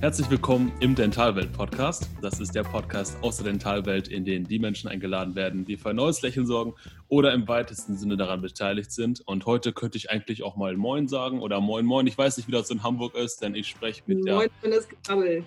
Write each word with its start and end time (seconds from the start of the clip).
Herzlich 0.00 0.28
willkommen 0.30 0.72
im 0.80 0.94
Dentalwelt 0.94 1.52
Podcast. 1.52 2.08
Das 2.20 2.38
ist 2.40 2.54
der 2.54 2.62
Podcast 2.62 3.16
aus 3.22 3.36
der 3.36 3.46
Dentalwelt, 3.46 4.08
in 4.08 4.24
den 4.24 4.44
die 4.44 4.58
Menschen 4.58 4.88
eingeladen 4.88 5.34
werden, 5.34 5.64
die 5.64 5.76
für 5.76 5.90
ein 5.90 5.96
neues 5.96 6.20
Lächeln 6.20 6.46
sorgen 6.46 6.74
oder 7.08 7.32
im 7.32 7.48
weitesten 7.48 7.96
Sinne 7.96 8.16
daran 8.16 8.42
beteiligt 8.42 8.92
sind. 8.92 9.22
Und 9.26 9.46
heute 9.46 9.72
könnte 9.72 9.96
ich 9.96 10.10
eigentlich 10.10 10.42
auch 10.42 10.56
mal 10.56 10.76
Moin 10.76 11.08
sagen 11.08 11.40
oder 11.40 11.60
Moin 11.60 11.86
Moin. 11.86 12.06
Ich 12.06 12.18
weiß 12.18 12.36
nicht, 12.36 12.48
wie 12.48 12.52
das 12.52 12.70
in 12.70 12.82
Hamburg 12.82 13.14
ist, 13.14 13.42
denn 13.42 13.54
ich 13.54 13.68
spreche 13.68 14.02
mit 14.06 14.18
Moin, 14.18 14.26
der. 14.26 14.34
Moin 14.36 14.78
ist 14.78 14.90
gesabbelt. 14.90 15.44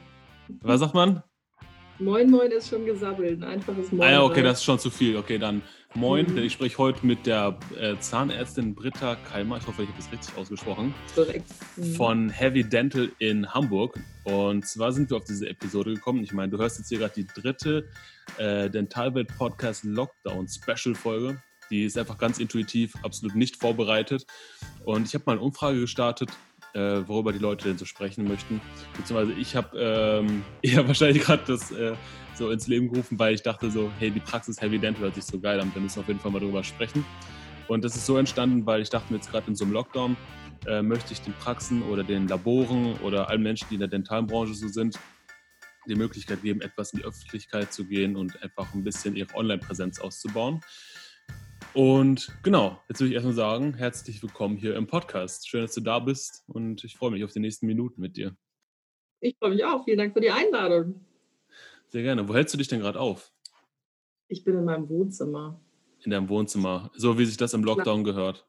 Was 0.62 0.80
sagt 0.80 0.96
man? 0.96 1.22
Moin 2.00 2.30
Moin 2.30 2.52
ist 2.52 2.70
schon 2.70 2.86
gesabbelt. 2.86 3.44
Ein 3.44 3.50
einfaches 3.50 3.92
Moin. 3.92 4.08
Ah 4.08 4.12
ja, 4.12 4.24
okay, 4.24 4.42
das 4.42 4.60
ist 4.60 4.64
schon 4.64 4.80
zu 4.80 4.90
viel. 4.90 5.18
Okay, 5.18 5.38
dann 5.38 5.62
Moin, 5.98 6.28
denn 6.28 6.44
ich 6.44 6.54
spreche 6.54 6.78
heute 6.78 7.04
mit 7.04 7.26
der 7.26 7.58
äh, 7.76 7.98
Zahnärztin 7.98 8.76
Britta 8.76 9.16
Keimer. 9.16 9.58
Ich 9.58 9.66
hoffe, 9.66 9.82
ich 9.82 9.90
habe 9.90 9.98
das 9.98 10.12
richtig 10.12 10.38
ausgesprochen. 10.38 10.94
korrekt. 11.16 11.48
Von 11.96 12.30
Heavy 12.30 12.64
Dental 12.64 13.10
in 13.18 13.52
Hamburg. 13.52 14.00
Und 14.24 14.64
zwar 14.68 14.92
sind 14.92 15.10
wir 15.10 15.18
auf 15.18 15.24
diese 15.24 15.50
Episode 15.50 15.96
gekommen. 15.96 16.22
Ich 16.22 16.34
meine, 16.34 16.52
du 16.52 16.60
hörst 16.60 16.78
jetzt 16.78 16.90
hier 16.90 17.00
gerade 17.00 17.16
die 17.16 17.26
dritte 17.26 17.90
äh, 18.38 18.70
Dentalwelt 18.70 19.36
Podcast 19.40 19.86
Lockdown 19.86 20.48
Special 20.48 20.94
Folge. 20.94 21.42
Die 21.72 21.86
ist 21.86 21.98
einfach 21.98 22.20
ganz 22.20 22.38
intuitiv, 22.38 22.94
absolut 23.02 23.36
nicht 23.36 23.56
vorbereitet. 23.56 24.28
Und 24.86 25.08
ich 25.08 25.16
habe 25.16 25.24
mal 25.26 25.32
eine 25.32 25.42
Umfrage 25.42 25.80
gestartet, 25.80 26.30
äh, 26.78 27.08
worüber 27.08 27.34
die 27.34 27.40
Leute 27.40 27.68
denn 27.68 27.78
so 27.78 27.86
sprechen 27.86 28.28
möchten. 28.28 28.62
Beziehungsweise 28.96 29.34
ich 29.34 29.56
habe 29.56 29.78
ähm, 29.80 30.44
eher 30.62 30.88
wahrscheinlich 30.88 31.24
gerade 31.24 31.44
das 31.48 31.72
äh, 31.72 31.94
so 32.36 32.52
ins 32.52 32.68
Leben 32.68 32.90
gerufen, 32.90 33.18
weil 33.18 33.34
ich 33.34 33.42
dachte 33.42 33.72
so, 33.72 33.92
hey, 33.98 34.12
die 34.12 34.20
Praxis 34.20 34.62
Heavy 34.62 34.78
Dental 34.78 35.04
hört 35.04 35.16
sich 35.16 35.24
so 35.24 35.40
geil 35.40 35.60
an, 35.60 35.74
wir 35.74 35.82
müssen 35.82 36.00
auf 36.00 36.08
jeden 36.08 36.20
Fall 36.20 36.32
mal 36.32 36.40
drüber 36.40 36.64
sprechen. 36.64 37.04
Und 37.68 37.84
das 37.84 37.96
ist 37.96 38.06
so 38.06 38.18
entstanden, 38.18 38.66
weil 38.66 38.82
ich 38.82 38.90
dachte 38.90 39.12
mir 39.12 39.18
jetzt 39.18 39.32
gerade 39.32 39.48
in 39.48 39.56
so 39.56 39.66
einem 39.66 39.74
Lockdown, 39.74 40.16
äh, 40.68 40.82
möchte 40.82 41.14
ich 41.14 41.22
den 41.22 41.34
Praxen 41.34 41.82
oder 41.82 42.04
den 42.04 42.28
Laboren 42.28 42.94
oder 43.02 43.30
allen 43.30 43.42
Menschen, 43.42 43.68
die 43.70 43.76
in 43.76 43.80
der 43.80 43.90
Dentalbranche 43.90 44.54
so 44.54 44.68
sind, 44.68 45.00
die 45.88 45.96
Möglichkeit 45.96 46.42
geben, 46.44 46.62
etwas 46.62 46.94
in 46.94 47.00
die 47.00 47.06
Öffentlichkeit 47.06 47.74
zu 47.74 47.86
gehen 47.86 48.16
und 48.16 48.42
einfach 48.44 48.74
ein 48.74 48.84
bisschen 48.84 49.16
ihre 49.16 49.34
Online-Präsenz 49.36 50.00
auszubauen. 50.00 50.62
Und 51.74 52.32
genau, 52.44 52.80
jetzt 52.90 53.00
will 53.02 53.08
ich 53.08 53.14
erstmal 53.14 53.34
sagen, 53.36 53.74
herzlich 53.76 54.22
willkommen 54.24 54.58
hier 54.58 54.76
im 54.76 54.88
Podcast. 54.88 55.48
Schön, 55.48 55.62
dass 55.62 55.74
du 55.74 55.82
da 55.82 56.00
bist 56.00 56.44
und 56.48 56.84
ich 56.84 56.96
freue 56.98 57.12
mich 57.12 57.24
auf 57.24 57.32
die 57.32 57.40
nächsten 57.40 57.68
Minuten 57.68 58.02
mit 58.02 58.18
dir. 58.18 58.36
Ich 59.20 59.36
freue 59.38 59.52
mich 59.52 59.64
auch. 59.64 59.84
Vielen 59.86 59.98
Dank 59.98 60.14
für 60.14 60.22
die 60.22 60.32
Einladung. 60.32 61.06
Sehr 61.88 62.04
gerne. 62.04 62.28
Wo 62.28 62.34
hältst 62.34 62.54
du 62.54 62.58
dich 62.58 62.68
denn 62.68 62.80
gerade 62.80 63.00
auf? 63.00 63.32
Ich 64.28 64.44
bin 64.44 64.58
in 64.58 64.66
meinem 64.66 64.90
Wohnzimmer. 64.90 65.60
In 66.04 66.12
deinem 66.12 66.30
Wohnzimmer, 66.30 66.92
so 66.96 67.18
wie 67.18 67.26
sich 67.26 67.38
das 67.38 67.54
im 67.54 67.64
Lockdown 67.64 68.04
gehört. 68.04 68.48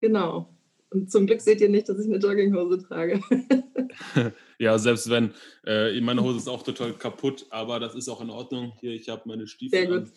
Genau. 0.00 0.54
Und 0.90 1.10
zum 1.10 1.26
Glück 1.26 1.40
seht 1.40 1.60
ihr 1.60 1.68
nicht, 1.68 1.88
dass 1.88 1.98
ich 1.98 2.06
eine 2.06 2.18
Jogginghose 2.18 2.86
trage. 2.86 3.20
Ja, 4.58 4.78
selbst 4.78 5.10
wenn, 5.10 5.32
äh, 5.66 5.98
meine 6.00 6.22
Hose 6.22 6.38
ist 6.38 6.48
auch 6.48 6.62
total 6.62 6.92
kaputt, 6.94 7.46
aber 7.50 7.80
das 7.80 7.94
ist 7.94 8.08
auch 8.08 8.20
in 8.20 8.30
Ordnung. 8.30 8.72
Hier, 8.80 8.92
ich 8.92 9.08
habe 9.08 9.22
meine 9.26 9.46
Stiefel. 9.46 9.78
Sehr 9.78 9.86
gut. 9.86 10.08
an. 10.08 10.12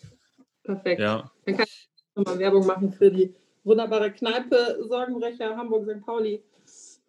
Perfekt. 0.62 1.00
Ja, 1.00 1.30
Dann 1.44 1.56
kann 1.56 1.66
ich 1.66 1.89
nochmal 2.14 2.38
Werbung 2.38 2.66
machen 2.66 2.92
für 2.92 3.10
die 3.10 3.34
wunderbare 3.64 4.12
Kneipe 4.12 4.78
Sorgenbrecher 4.88 5.56
Hamburg 5.56 5.88
St. 5.88 6.04
Pauli. 6.04 6.42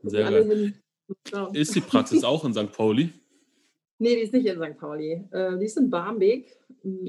Sehr 0.04 0.30
geil. 0.30 0.74
Ja. 1.32 1.50
Ist 1.54 1.76
die 1.76 1.82
Praxis 1.82 2.24
auch 2.24 2.46
in 2.46 2.54
St. 2.54 2.72
Pauli? 2.72 3.10
Nee, 4.00 4.16
die 4.16 4.22
ist 4.22 4.34
nicht 4.34 4.46
in 4.46 4.62
St. 4.62 4.78
Pauli. 4.78 5.28
Äh, 5.32 5.58
die 5.60 5.66
ist 5.66 5.78
in 5.78 5.90
Barmbek. 5.90 6.58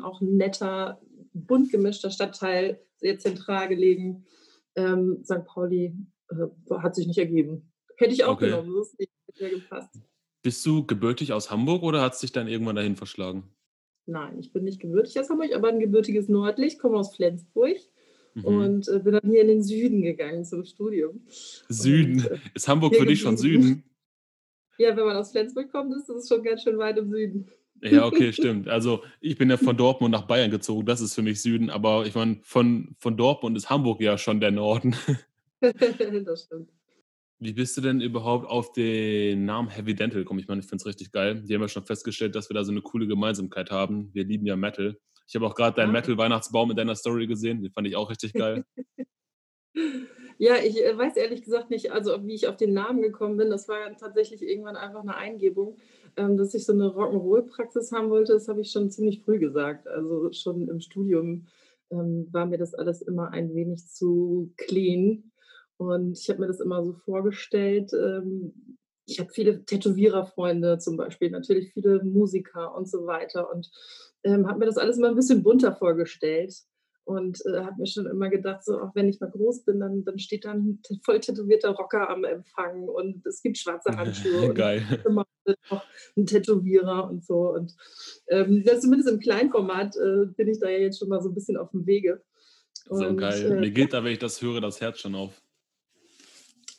Auch 0.03 0.21
ein 0.21 0.37
netter, 0.37 1.01
bunt 1.33 1.71
gemischter 1.71 2.11
Stadtteil, 2.11 2.81
sehr 2.99 3.19
zentral 3.19 3.69
gelegen. 3.69 4.27
Ähm, 4.75 5.23
St. 5.25 5.45
Pauli 5.47 5.95
äh, 6.31 6.75
hat 6.79 6.95
sich 6.95 7.07
nicht 7.07 7.19
ergeben. 7.19 7.73
Hätte 7.97 8.13
ich 8.13 8.25
auch 8.25 8.35
Okay. 8.35 8.51
genommen, 8.51 8.75
das 8.77 8.89
ist 8.89 8.99
nicht 8.99 9.13
sehr 9.35 9.51
gepasst. 9.51 9.95
Bist 10.43 10.67
du 10.67 10.85
gebürtig 10.87 11.33
aus 11.33 11.51
Hamburg 11.51 11.83
oder 11.83 12.03
hat 12.03 12.15
es 12.15 12.21
dich 12.21 12.33
dann 12.33 12.49
irgendwann 12.49 12.77
dahin 12.77 12.97
verschlagen? 12.97 13.45
Nein, 14.07 14.39
ich 14.39 14.53
bin 14.53 14.65
nicht 14.65 14.81
gebürtig 14.81 15.19
aus 15.21 15.31
Hamburg, 15.31 15.55
aber 15.55 15.69
ein 15.69 15.79
gebürtiges 15.81 16.29
Nordlicht, 16.29 16.79
komme 16.81 16.99
aus 16.99 17.15
Flensburg 17.15 17.77
Mhm. 18.35 18.45
und 18.45 18.89
äh, 18.89 18.99
bin 18.99 19.13
dann 19.13 19.31
hier 19.31 19.43
in 19.43 19.49
den 19.49 19.63
Süden 19.63 20.03
gegangen 20.03 20.45
zum 20.45 20.65
Studium. 20.65 21.21
Süden. 21.69 22.21
Und, 22.21 22.31
äh, 22.31 22.39
Ist 22.55 22.69
Hamburg 22.69 22.97
für 22.97 23.07
dich 23.07 23.21
schon. 23.21 23.37
Süden? 23.37 23.85
ja, 24.79 24.97
wenn 24.97 25.05
man 25.05 25.17
aus 25.17 25.33
Flensburg 25.33 25.71
kommt, 25.71 25.95
ist 25.95 26.09
das 26.09 26.29
schon 26.29 26.43
ganz 26.43 26.63
schön 26.63 26.79
weit 26.79 26.97
im 26.99 27.11
Süden. 27.11 27.49
Ja, 27.83 28.07
okay, 28.07 28.33
stimmt. 28.33 28.69
Also 28.69 29.03
ich 29.21 29.37
bin 29.37 29.51
ja 29.51 29.57
von 29.57 29.77
Dortmund 29.77 30.13
nach 30.13 30.27
Bayern 30.27 30.51
gezogen, 30.51 30.87
das 30.87 31.01
ist 31.01 31.15
für 31.15 31.23
mich 31.23 31.43
Süden, 31.43 31.69
aber 31.69 32.07
ich 32.07 32.15
meine, 32.15 32.39
von, 32.43 32.95
von 32.99 33.17
Dortmund 33.17 33.57
ist 33.57 33.69
Hamburg 33.71 34.01
ja 34.01 34.17
schon 34.17 34.41
der 34.41 34.51
Norden. 34.51 34.97
das 35.61 36.45
stimmt. 36.45 36.71
Wie 37.43 37.53
bist 37.53 37.77
du 37.77 37.81
denn 37.81 38.01
überhaupt 38.01 38.47
auf 38.49 38.71
den 38.71 39.45
Namen 39.47 39.69
Heavy 39.69 39.97
Dental 39.97 40.21
gekommen? 40.21 40.39
Ich 40.39 40.47
meine, 40.47 40.61
ich 40.61 40.67
finde 40.69 40.83
es 40.83 40.87
richtig 40.87 41.11
geil. 41.11 41.43
Die 41.43 41.53
haben 41.53 41.61
ja 41.61 41.67
schon 41.67 41.85
festgestellt, 41.85 42.37
dass 42.37 42.49
wir 42.49 42.55
da 42.55 42.63
so 42.63 42.71
eine 42.71 42.83
coole 42.83 43.09
Gemeinsamkeit 43.09 43.73
haben. 43.73 44.11
Wir 44.15 44.23
lieben 44.23 44.47
ja 44.47 44.55
Metal. 44.55 44.97
Ich 45.27 45.35
habe 45.35 45.47
auch 45.49 45.57
gerade 45.57 45.75
deinen 45.75 45.91
Ah. 45.91 45.95
Metal-Weihnachtsbaum 45.95 46.71
in 46.71 46.77
deiner 46.77 46.95
Story 46.95 47.27
gesehen. 47.27 47.61
Den 47.61 47.73
fand 47.73 47.89
ich 47.89 47.97
auch 47.97 48.11
richtig 48.11 48.33
geil. 48.33 48.65
Ja, 50.39 50.57
ich 50.57 50.83
äh, 50.85 50.99
weiß 50.99 51.17
ehrlich 51.17 51.43
gesagt 51.43 51.71
nicht, 51.71 51.93
also 51.93 52.27
wie 52.27 52.35
ich 52.35 52.49
auf 52.49 52.57
den 52.57 52.73
Namen 52.73 53.01
gekommen 53.01 53.37
bin. 53.37 53.49
Das 53.49 53.69
war 53.69 53.97
tatsächlich 53.97 54.43
irgendwann 54.43 54.75
einfach 54.77 55.03
eine 55.03 55.15
Eingebung, 55.15 55.77
ähm, 56.17 56.37
dass 56.37 56.53
ich 56.55 56.67
so 56.67 56.73
eine 56.73 56.87
Rock'n'Roll-Praxis 56.87 57.93
haben 57.93 58.11
wollte. 58.11 58.33
Das 58.33 58.49
habe 58.49 58.61
ich 58.61 58.73
schon 58.73 58.91
ziemlich 58.91 59.23
früh 59.23 59.39
gesagt. 59.39 59.87
Also 59.87 60.33
schon 60.33 60.69
im 60.69 60.81
Studium 60.81 61.47
ähm, 61.91 62.27
war 62.33 62.47
mir 62.47 62.59
das 62.59 62.75
alles 62.75 63.03
immer 63.03 63.31
ein 63.31 63.55
wenig 63.55 63.87
zu 63.87 64.53
clean. 64.57 65.32
Und 65.89 66.19
ich 66.19 66.29
habe 66.29 66.41
mir 66.41 66.47
das 66.47 66.61
immer 66.61 66.85
so 66.85 66.93
vorgestellt. 66.93 67.93
Ähm, 67.93 68.77
ich 69.07 69.19
habe 69.19 69.31
viele 69.31 69.65
Tätowiererfreunde 69.65 70.79
zum 70.79 70.97
Beispiel, 70.97 71.31
natürlich 71.31 71.73
viele 71.73 72.03
Musiker 72.05 72.75
und 72.75 72.89
so 72.89 73.07
weiter. 73.07 73.51
Und 73.53 73.71
ähm, 74.25 74.47
habe 74.47 74.61
mir 74.61 74.67
das 74.67 74.79
alles 74.79 74.99
immer 74.99 75.09
ein 75.09 75.17
bisschen 75.17 75.43
bunter 75.43 75.75
vorgestellt. 75.75 76.55
Und 77.05 77.41
äh, 77.47 77.59
habe 77.65 77.75
mir 77.79 77.87
schon 77.87 78.07
immer 78.07 78.29
gedacht, 78.31 78.65
so 78.65 78.79
auch 78.81 78.95
wenn 78.95 79.09
ich 79.09 79.19
mal 79.19 79.31
groß 79.31 79.65
bin, 79.65 79.81
dann, 79.81 80.05
dann 80.05 80.21
steht 80.21 80.45
da 80.45 80.53
ein 80.53 80.81
voll 81.05 81.19
tätowierter 81.19 81.71
Rocker 81.71 82.09
am 82.09 82.23
Empfang 82.23 82.89
und 82.89 83.27
es 83.27 83.43
gibt 83.43 83.59
schwarze 83.59 83.91
Handschuhe 83.97 84.51
und 84.51 84.55
geil. 84.55 84.83
immer 85.05 85.27
noch 85.69 85.85
ein 86.17 86.27
Tätowierer 86.27 87.11
und 87.11 87.25
so. 87.25 87.53
Und 87.55 87.75
ähm, 88.29 88.65
zumindest 88.81 89.11
im 89.11 89.19
Kleinformat 89.19 89.97
äh, 89.97 90.27
bin 90.37 90.47
ich 90.47 90.61
da 90.61 90.69
ja 90.69 90.79
jetzt 90.79 91.01
schon 91.01 91.09
mal 91.09 91.21
so 91.21 91.31
ein 91.31 91.35
bisschen 91.35 91.57
auf 91.57 91.73
dem 91.73 91.87
Wege. 91.87 92.23
So 92.89 93.07
Und, 93.07 93.17
geil. 93.17 93.51
äh, 93.51 93.61
Mir 93.61 93.71
geht 93.73 93.93
da, 93.93 94.05
wenn 94.05 94.13
ich 94.13 94.21
das 94.21 94.41
höre, 94.41 94.61
das 94.61 94.81
Herz 94.81 95.01
schon 95.01 95.17
auf. 95.17 95.43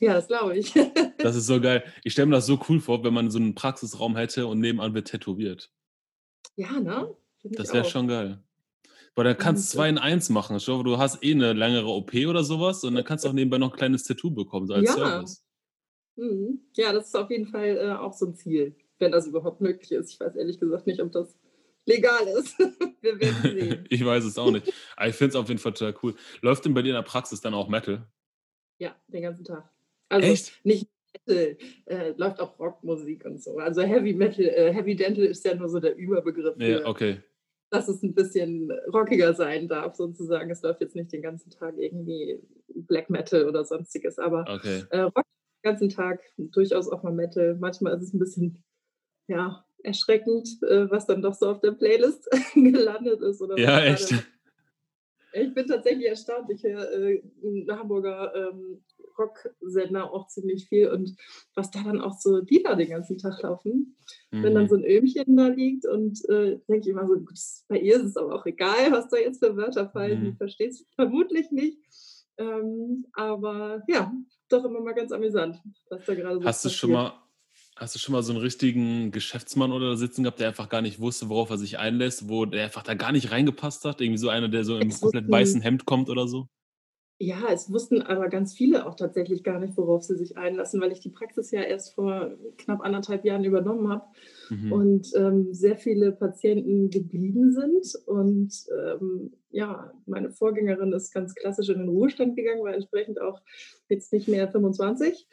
Ja, 0.00 0.14
das 0.14 0.28
glaube 0.28 0.56
ich. 0.58 0.72
Das 1.18 1.36
ist 1.36 1.46
so 1.46 1.58
geil. 1.58 1.82
Ich 2.02 2.12
stelle 2.12 2.26
mir 2.26 2.34
das 2.34 2.44
so 2.44 2.60
cool 2.68 2.80
vor, 2.80 3.02
wenn 3.02 3.14
man 3.14 3.30
so 3.30 3.38
einen 3.38 3.54
Praxisraum 3.54 4.14
hätte 4.14 4.46
und 4.46 4.60
nebenan 4.60 4.92
wird 4.92 5.08
tätowiert. 5.08 5.70
ja, 6.56 6.78
ne? 6.78 7.16
Find 7.40 7.54
ich 7.54 7.56
Das 7.56 7.72
wäre 7.72 7.84
schon 7.86 8.08
geil. 8.08 8.42
Weil 9.14 9.24
dann 9.24 9.38
kannst 9.38 9.72
du 9.72 9.76
zwei 9.76 9.88
in 9.88 9.96
eins 9.96 10.28
machen. 10.28 10.60
Schau, 10.60 10.82
du 10.82 10.98
hast 10.98 11.22
eh 11.24 11.32
eine 11.32 11.54
längere 11.54 11.86
OP 11.86 12.12
oder 12.28 12.44
sowas 12.44 12.84
und 12.84 12.94
dann 12.94 13.04
kannst 13.04 13.24
du 13.24 13.28
auch 13.28 13.32
nebenbei 13.32 13.56
noch 13.58 13.72
ein 13.72 13.76
kleines 13.76 14.02
Tattoo 14.02 14.30
bekommen, 14.30 14.66
so 14.66 14.74
als 14.74 14.84
Ja. 14.88 14.94
Service. 14.94 15.44
Mhm. 16.16 16.60
Ja, 16.74 16.92
das 16.92 17.06
ist 17.06 17.16
auf 17.16 17.30
jeden 17.30 17.46
Fall 17.46 17.76
äh, 17.78 17.92
auch 17.92 18.12
so 18.12 18.26
ein 18.26 18.34
Ziel, 18.34 18.76
wenn 18.98 19.12
das 19.12 19.26
überhaupt 19.26 19.60
möglich 19.60 19.92
ist. 19.92 20.12
Ich 20.12 20.20
weiß 20.20 20.36
ehrlich 20.36 20.58
gesagt 20.60 20.86
nicht, 20.86 21.00
ob 21.00 21.10
das 21.12 21.38
legal 21.86 22.26
ist. 22.38 22.58
Wir 23.00 23.18
werden 23.18 23.42
sehen. 23.42 23.84
ich 23.88 24.04
weiß 24.04 24.24
es 24.24 24.36
auch 24.36 24.50
nicht. 24.50 24.72
Aber 24.96 25.08
ich 25.08 25.14
finde 25.16 25.30
es 25.30 25.36
auf 25.36 25.48
jeden 25.48 25.60
Fall 25.60 25.72
total 25.72 25.94
cool. 26.02 26.14
Läuft 26.42 26.64
denn 26.64 26.74
bei 26.74 26.82
dir 26.82 26.90
in 26.90 26.96
der 26.96 27.02
Praxis 27.02 27.40
dann 27.40 27.54
auch 27.54 27.68
Metal? 27.68 28.06
Ja, 28.78 28.94
den 29.08 29.22
ganzen 29.22 29.44
Tag. 29.44 29.70
Also 30.14 30.28
Echt? 30.32 30.60
nicht 30.64 30.88
Metal, 31.26 31.56
äh, 31.86 32.12
läuft 32.16 32.40
auch 32.40 32.58
Rockmusik 32.58 33.24
und 33.24 33.42
so. 33.42 33.58
Also 33.58 33.82
Heavy 33.82 34.12
Metal, 34.14 34.44
äh, 34.44 34.72
Heavy 34.72 34.94
Dental 34.94 35.24
ist 35.24 35.44
ja 35.44 35.54
nur 35.54 35.68
so 35.68 35.80
der 35.80 35.96
Überbegriff, 35.96 36.56
für, 36.56 36.62
Ja, 36.82 36.86
okay. 36.86 37.20
dass 37.70 37.88
es 37.88 38.02
ein 38.02 38.14
bisschen 38.14 38.70
rockiger 38.92 39.34
sein 39.34 39.66
darf, 39.68 39.94
sozusagen. 39.96 40.50
Es 40.50 40.62
läuft 40.62 40.80
jetzt 40.80 40.94
nicht 40.94 41.12
den 41.12 41.22
ganzen 41.22 41.50
Tag 41.50 41.74
irgendwie 41.78 42.40
Black 42.68 43.10
Metal 43.10 43.48
oder 43.48 43.64
sonstiges, 43.64 44.18
aber 44.18 44.44
Okay. 44.48 44.84
äh, 44.90 45.00
Rock 45.00 45.14
den 45.24 45.70
ganzen 45.70 45.88
Tag, 45.88 46.20
durchaus 46.36 46.88
auch 46.88 47.02
mal 47.02 47.12
Metal. 47.12 47.56
Manchmal 47.58 47.96
ist 47.96 48.02
es 48.02 48.12
ein 48.14 48.18
bisschen, 48.18 48.62
ja, 49.28 49.64
erschreckend, 49.82 50.48
äh, 50.62 50.90
was 50.90 51.06
dann 51.06 51.22
doch 51.22 51.34
so 51.34 51.48
auf 51.48 51.60
der 51.60 51.72
Playlist 51.72 52.28
gelandet 52.54 53.20
ist. 53.22 53.40
Oder 53.42 53.58
Ja, 53.58 53.80
gerade 53.80 53.86
echt. 53.86 54.14
ich 55.32 55.54
bin 55.54 55.66
tatsächlich 55.66 56.06
erstaunt. 56.08 56.50
Ich 56.50 56.62
höre 56.62 56.90
äh, 56.92 57.22
einen 57.42 57.70
Hamburger 57.70 58.32
ähm, 58.34 58.82
Rocksender 59.18 60.12
auch 60.12 60.28
ziemlich 60.28 60.68
viel 60.68 60.88
und 60.88 61.16
was 61.54 61.70
da 61.70 61.82
dann 61.82 62.00
auch 62.00 62.18
so 62.18 62.38
Lieder 62.38 62.76
den 62.76 62.90
ganzen 62.90 63.18
Tag 63.18 63.40
laufen. 63.42 63.96
Wenn 64.30 64.54
dann 64.54 64.64
Mhm. 64.64 64.68
so 64.68 64.74
ein 64.76 64.84
Öhmchen 64.84 65.36
da 65.36 65.46
liegt 65.48 65.86
und 65.86 66.24
äh, 66.28 66.58
denke 66.68 66.80
ich 66.80 66.88
immer 66.88 67.06
so, 67.06 67.14
gut, 67.14 67.38
bei 67.68 67.78
ihr 67.78 67.96
ist 67.96 68.04
es 68.04 68.16
aber 68.16 68.34
auch 68.34 68.46
egal, 68.46 68.90
was 68.92 69.08
da 69.08 69.16
jetzt 69.16 69.38
für 69.38 69.56
Wörter 69.56 69.88
fallen. 69.90 70.20
Mhm. 70.20 70.24
Die 70.24 70.36
versteht 70.36 70.70
es 70.72 70.86
vermutlich 70.96 71.50
nicht. 71.50 71.78
Ähm, 72.36 73.06
aber 73.12 73.82
ja, 73.88 74.12
doch 74.48 74.64
immer 74.64 74.80
mal 74.80 74.94
ganz 74.94 75.12
amüsant, 75.12 75.60
was 75.88 76.04
da 76.04 76.14
gerade 76.14 76.40
so 76.40 76.44
Hast 76.44 76.64
du 76.64 76.68
passiert. 76.68 76.72
schon 76.80 76.90
mal, 76.90 77.12
hast 77.76 77.94
du 77.94 77.98
schon 78.00 78.12
mal 78.12 78.22
so 78.24 78.32
einen 78.32 78.42
richtigen 78.42 79.12
Geschäftsmann 79.12 79.70
oder 79.70 79.90
da 79.90 79.96
sitzen 79.96 80.24
gehabt, 80.24 80.40
der 80.40 80.48
einfach 80.48 80.68
gar 80.68 80.82
nicht 80.82 80.98
wusste, 81.00 81.28
worauf 81.28 81.50
er 81.50 81.58
sich 81.58 81.78
einlässt, 81.78 82.28
wo 82.28 82.44
der 82.44 82.64
einfach 82.64 82.82
da 82.82 82.94
gar 82.94 83.12
nicht 83.12 83.30
reingepasst 83.30 83.84
hat? 83.84 84.00
Irgendwie 84.00 84.18
so 84.18 84.28
einer, 84.30 84.48
der 84.48 84.64
so 84.64 84.76
im 84.78 84.90
komplett 84.90 85.30
weißen 85.30 85.60
Hemd 85.60 85.86
kommt 85.86 86.10
oder 86.10 86.26
so? 86.26 86.48
Ja, 87.20 87.44
es 87.52 87.70
wussten 87.72 88.02
aber 88.02 88.28
ganz 88.28 88.54
viele 88.54 88.86
auch 88.86 88.96
tatsächlich 88.96 89.44
gar 89.44 89.60
nicht, 89.60 89.76
worauf 89.76 90.02
sie 90.02 90.16
sich 90.16 90.36
einlassen, 90.36 90.80
weil 90.80 90.90
ich 90.90 90.98
die 91.00 91.10
Praxis 91.10 91.52
ja 91.52 91.62
erst 91.62 91.94
vor 91.94 92.36
knapp 92.58 92.80
1,5 92.80 93.24
Jahren 93.24 93.44
übernommen 93.44 93.88
habe 93.88 94.06
Mhm. 94.50 94.68
und, 94.68 95.12
ähm, 95.16 95.54
sehr 95.54 95.76
viele 95.76 96.10
Patienten 96.12 96.90
geblieben 96.90 97.52
sind. 97.52 97.94
Und, 98.06 98.52
ähm, 98.76 99.32
ja, 99.50 99.92
meine 100.06 100.30
Vorgängerin 100.32 100.92
ist 100.92 101.12
ganz 101.14 101.34
klassisch 101.36 101.68
in 101.68 101.78
den 101.78 101.88
Ruhestand 101.88 102.34
gegangen, 102.36 102.64
war 102.64 102.74
entsprechend 102.74 103.20
auch 103.20 103.40
jetzt 103.88 104.12
nicht 104.12 104.26
mehr 104.26 104.48
25 104.50 105.28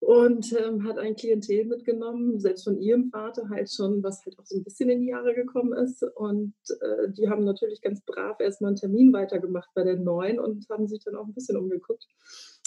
und, 0.00 0.52
ähm, 0.58 0.84
hat 0.84 0.98
ein 0.98 1.16
Klientel 1.16 1.64
mitgenommen, 1.66 2.40
selbst 2.40 2.64
von 2.64 2.78
ihrem 2.80 3.10
Vater 3.10 3.48
halt 3.50 3.72
schon, 3.72 4.02
was 4.02 4.24
halt 4.26 4.38
auch 4.38 4.46
so 4.46 4.56
'n 4.56 4.64
bisschen 4.64 4.90
in 4.90 5.00
die 5.00 5.08
Jahre 5.08 5.34
gekommen 5.34 5.72
ist. 5.74 6.02
Und, 6.16 6.54
äh, 6.80 7.10
die 7.12 7.28
haben 7.30 7.44
natürlich 7.44 7.80
ganz 7.82 8.02
brav 8.04 8.38
erst 8.40 8.60
mal 8.62 8.70
'n 8.72 8.76
Termin 8.76 9.12
weitergemacht 9.12 9.70
bei 9.74 9.84
der 9.84 9.96
Neuen 9.96 10.38
und 10.40 10.66
haben 10.70 10.88
sich 10.88 11.02
dann 11.04 11.16
auch 11.16 11.26
'n 11.26 11.34
bisschen 11.34 11.56
umgeguckt, 11.58 12.06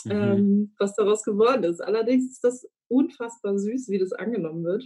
Mhm. 0.06 0.42
ähm, 0.42 0.74
was 0.80 0.96
daraus 0.96 1.24
geworden 1.24 1.64
ist. 1.66 1.82
Allerdings 1.82 2.32
ist 2.32 2.44
das 2.44 2.68
unfassbar 2.90 3.58
süß, 3.60 3.90
wie 3.90 4.00
das 4.00 4.14
angenommen 4.14 4.64
wird. 4.66 4.86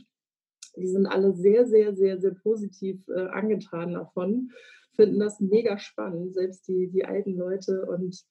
Die 0.78 0.88
sind 0.88 1.08
alle 1.08 1.34
sehr, 1.36 1.68
sehr, 1.68 1.96
sehr, 1.96 2.20
sehr 2.22 2.36
positiv, 2.36 3.08
äh, 3.10 3.28
angetan 3.30 3.94
davon, 3.94 4.52
finden 4.96 5.20
das 5.20 5.40
mega 5.42 5.78
spannend, 5.80 6.34
selbst 6.36 6.68
die 6.70 6.90
die 6.90 7.06
alten 7.06 7.36
Leute. 7.38 7.86
Und, 7.88 8.24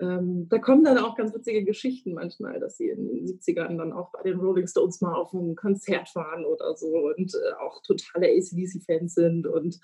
ähm, 0.00 0.48
da 0.50 0.58
kommen 0.58 0.84
dann 0.84 0.98
auch 0.98 1.16
ganz 1.16 1.34
witzige 1.34 1.64
Geschichten 1.64 2.14
manchmal, 2.14 2.60
dass 2.60 2.76
sie 2.76 2.88
in 2.90 3.08
den 3.08 3.26
70ern 3.26 3.78
dann 3.78 3.92
auch 3.92 4.12
bei 4.12 4.22
den 4.22 4.38
Rolling 4.40 4.66
Stones 4.66 5.00
mal 5.00 5.14
auf 5.14 5.32
'n 5.34 5.56
Konzert 5.56 6.14
waren 6.14 6.44
oder 6.44 6.76
so 6.76 6.88
und, 6.88 7.34
äh, 7.34 7.52
auch 7.60 7.82
totale 7.82 8.28
AC/DC-Fans 8.28 9.14
sind 9.14 9.46
und, 9.46 9.78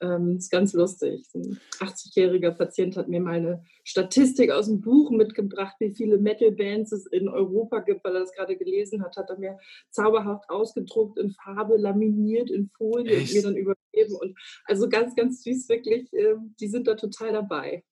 ähm, 0.00 0.36
ist 0.38 0.50
ganz 0.50 0.72
lustig. 0.72 1.26
So 1.30 1.38
'n 1.40 1.60
80-jähriger 1.80 2.52
Patient 2.52 2.96
hat 2.96 3.08
mir 3.08 3.20
mal 3.20 3.40
'ne 3.40 3.62
Statistik 3.84 4.50
aus'm 4.52 4.80
Buch 4.80 5.10
mitgebracht, 5.10 5.76
wie 5.80 5.90
viele 5.94 6.18
Metal-Bands 6.18 6.92
es 6.92 7.06
in 7.06 7.28
Europa 7.28 7.80
gibt, 7.80 8.04
weil 8.04 8.14
er 8.16 8.20
das 8.20 8.32
grade 8.32 8.56
gelesen 8.56 9.02
hat, 9.04 9.16
hat 9.16 9.30
er 9.30 9.38
mir 9.38 9.58
zauberhaft 9.90 10.48
ausgedruckt, 10.50 11.18
in 11.18 11.30
Farbe 11.32 11.76
laminiert, 11.76 12.50
in 12.50 12.68
Folie 12.68 13.18
und 13.18 13.30
mir 13.30 13.42
Echt? 13.42 13.42
dann 13.42 13.56
übergeben 13.56 14.14
und 14.20 14.38
also 14.66 14.88
ganz, 14.88 15.14
ganz 15.16 15.42
süß 15.42 15.68
wirklich, 15.68 16.08
ähm, 16.14 16.54
die 16.60 16.68
sind 16.68 16.86
da 16.86 16.94
total 16.94 17.32
dabei. 17.32 17.82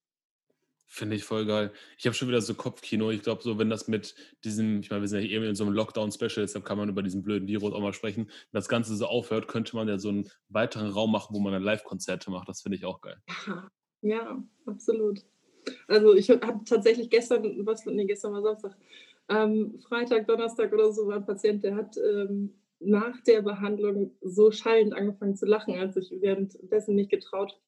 Finde 0.91 1.17
ich 1.17 1.25
voll 1.25 1.45
geil. 1.45 1.71
Ich 1.99 2.07
habe 2.07 2.15
schon 2.15 2.29
wieder 2.29 2.41
so 2.41 2.55
Kopfkino. 2.55 3.11
Ich 3.11 3.23
glaube 3.23 3.43
so, 3.43 3.59
wenn 3.59 3.69
das 3.69 3.89
mit 3.89 4.15
diesem 4.45 4.81
ich 4.81 4.89
meine, 4.89 5.03
wir 5.03 5.09
sind 5.09 5.21
ja 5.23 5.29
eben 5.29 5.45
in 5.45 5.55
so 5.55 5.65
'nem 5.65 5.75
Lockdown-Special, 5.75 6.37
deshalb 6.47 6.65
kann 6.65 6.79
man 6.79 6.89
über 6.89 7.03
diesen 7.03 7.23
blöden 7.23 7.47
Virus 7.47 7.75
auch 7.75 7.81
mal 7.83 7.93
sprechen. 7.93 8.25
Wenn 8.25 8.59
das 8.59 8.69
Ganze 8.71 8.97
so 8.97 9.05
aufhört, 9.07 9.49
könnte 9.49 9.77
man 9.77 9.87
ja 9.87 9.99
so 9.99 10.09
'n 10.09 10.31
weiteren 10.49 10.89
Raum 10.91 11.13
machen, 11.13 11.35
wo 11.37 11.41
man 11.41 11.53
dann 11.53 11.63
Livekonzerte 11.63 12.31
macht. 12.31 12.49
Das 12.49 12.63
finde 12.63 12.79
ich 12.79 12.87
auch 12.87 13.03
geil. 13.03 13.21
Ja, 14.03 14.43
absolut. 14.67 15.25
Also, 15.89 16.15
ich 16.15 16.31
ha 16.31 16.41
habe 16.43 16.65
tatsächlich 16.65 17.11
gestern 17.11 17.67
was 17.67 17.87
ne, 17.87 18.07
gestern 18.07 18.33
war 18.35 18.43
Samstag, 18.43 18.77
ähm, 19.29 19.79
Freitag, 19.81 20.27
Donnerstag 20.29 20.73
oder 20.73 20.93
so 20.93 21.07
war 21.09 21.17
'n 21.19 21.27
Patient, 21.27 21.65
der 21.65 21.77
hat, 21.77 21.97
ähm, 21.99 22.55
nach 22.81 23.21
der 23.23 23.43
Behandlung 23.43 24.13
so 24.23 24.53
schallend 24.53 24.95
angefangen 24.95 25.37
zu 25.37 25.47
lachen. 25.47 25.79
Hat 25.81 25.95
sich 25.95 26.13
währenddessen 26.21 26.95
nicht 26.97 27.11
getraut. 27.11 27.59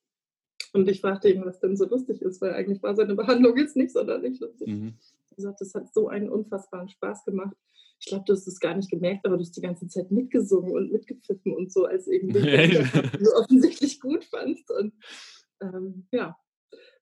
Und 0.72 0.88
ich 0.88 1.00
fragte 1.00 1.28
ihn, 1.30 1.44
was 1.44 1.60
denn 1.60 1.76
so 1.76 1.86
lustig 1.86 2.22
ist, 2.22 2.40
weil 2.40 2.54
eigentlich 2.54 2.82
war 2.82 2.94
seine 2.94 3.14
Behandlung 3.14 3.56
jetzt 3.56 3.76
nicht 3.76 3.92
sonderlich 3.92 4.38
lustig. 4.40 4.68
Mhm. 4.68 4.94
Er 5.36 5.42
sagt: 5.42 5.60
„Das 5.60 5.74
hat 5.74 5.92
so 5.92 6.08
einen 6.08 6.28
unfassbaren 6.28 6.88
Spaß 6.88 7.24
gemacht. 7.24 7.56
Ich 7.98 8.06
glaube, 8.06 8.24
du 8.26 8.32
hast 8.32 8.46
es 8.46 8.60
gar 8.60 8.74
nicht 8.74 8.90
gemerkt, 8.90 9.26
aber 9.26 9.36
du 9.36 9.42
hast 9.42 9.56
die 9.56 9.60
ganze 9.60 9.86
Zeit 9.88 10.10
mitgesungen 10.10 10.72
und 10.72 10.92
mitgepfiffen 10.92 11.52
und 11.52 11.72
so, 11.72 11.84
als 11.84 12.06
eben 12.08 12.34
Echt? 12.34 12.94
du 12.94 13.34
offensichtlich 13.36 14.00
gut 14.00 14.24
fandst.“ 14.24 14.70
Und, 14.70 14.94
ähm, 15.60 16.06
ja, 16.12 16.36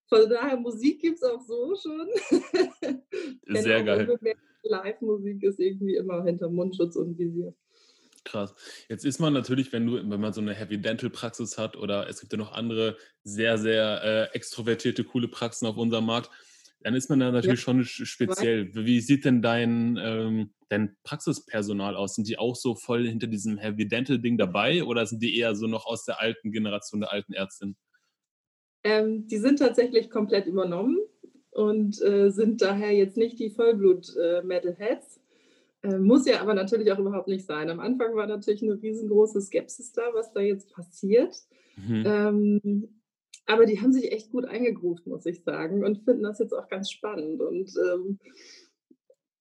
von 0.08 0.28
daher 0.28 0.56
Musik 0.56 1.00
gibt's 1.00 1.22
auch 1.22 1.40
so 1.40 1.76
schon. 1.76 2.08
Sehr 3.46 3.84
geil. 3.84 4.18
Livemusik 4.62 5.42
ist 5.42 5.60
irgendwie 5.60 5.96
immer 5.96 6.24
hinterm 6.24 6.54
Mundschutz 6.54 6.96
und 6.96 7.18
Visier. 7.18 7.54
Krass. 8.26 8.54
Jetzt 8.88 9.04
ist 9.04 9.18
man 9.20 9.32
natürlich, 9.32 9.72
wenn 9.72 9.86
du 9.86 9.94
wenn 10.10 10.20
man 10.20 10.32
so 10.32 10.40
'ne 10.40 10.54
Heavy-Dental-Praxis 10.54 11.56
hat 11.58 11.76
oder 11.76 12.08
es 12.08 12.20
gibt 12.20 12.32
ja 12.32 12.38
noch 12.38 12.52
andere 12.52 12.96
sehr, 13.22 13.58
sehr, 13.58 14.02
äh, 14.32 14.34
extrovertierte, 14.36 15.04
coole 15.04 15.28
Praxen 15.28 15.66
auf 15.66 15.76
unserem 15.76 16.06
Markt, 16.06 16.30
dann 16.82 16.94
ist 16.94 17.08
man 17.10 17.20
da 17.20 17.30
Ja. 17.42 17.52
natürlich 17.52 17.60
schon 17.60 17.84
sch 17.84 18.04
speziell. 18.06 18.70
Wie 18.74 19.00
sieht 19.00 19.24
denn 19.24 19.42
dein, 19.42 19.98
ähm 20.00 20.50
dein 20.70 20.96
Praxispersonal 21.02 21.96
aus? 21.96 22.14
Sind 22.14 22.28
die 22.28 22.38
auch 22.38 22.54
so 22.54 22.74
voll 22.74 23.06
hinter 23.08 23.26
diesem 23.26 23.56
Heavy-Dental-Ding 23.56 24.36
dabei 24.36 24.84
oder 24.84 25.06
sind 25.06 25.22
die 25.22 25.34
eher 25.38 25.54
so 25.56 25.66
noch 25.66 25.86
aus 25.86 26.04
der 26.04 26.20
alten 26.20 26.52
Generation 26.52 27.00
der 27.00 27.10
alten 27.10 27.32
Ärztin? 27.32 27.74
Ähm, 28.84 29.26
die 29.26 29.38
sind 29.38 29.58
tatsächlich 29.58 30.08
komplett 30.10 30.46
übernommen 30.46 30.98
und, 31.50 32.00
äh, 32.02 32.30
sind 32.30 32.62
daher 32.62 32.92
jetzt 32.92 33.16
nicht 33.16 33.38
die 33.40 33.50
Vollblut, 33.50 34.14
äh, 34.16 34.42
Metalheads. 34.42 35.17
Ähm, 35.84 36.04
muss 36.04 36.26
ja 36.26 36.40
aber 36.40 36.54
natürlich 36.54 36.90
auch 36.92 36.98
überhaupt 36.98 37.28
nicht 37.28 37.46
sein. 37.46 37.70
Am 37.70 37.80
Anfang 37.80 38.14
war 38.16 38.26
natürlich 38.26 38.62
'ne 38.62 38.80
riesengroße 38.82 39.40
Skepsis 39.40 39.92
da, 39.92 40.02
was 40.12 40.32
da 40.32 40.40
jetzt 40.40 40.70
passiert. 40.72 41.36
Mhm. 41.76 42.04
Ähm, 42.04 43.00
aber 43.46 43.64
die 43.66 43.80
haben 43.80 43.92
sich 43.92 44.12
echt 44.12 44.30
gut 44.30 44.44
eingegroovt, 44.44 45.06
muss 45.06 45.24
ich 45.26 45.42
sagen, 45.44 45.84
und 45.84 46.04
finden 46.04 46.22
das 46.24 46.38
jetzt 46.40 46.52
auch 46.52 46.68
ganz 46.68 46.90
spannend. 46.90 47.40
Und, 47.40 47.72
ähm, 47.92 48.18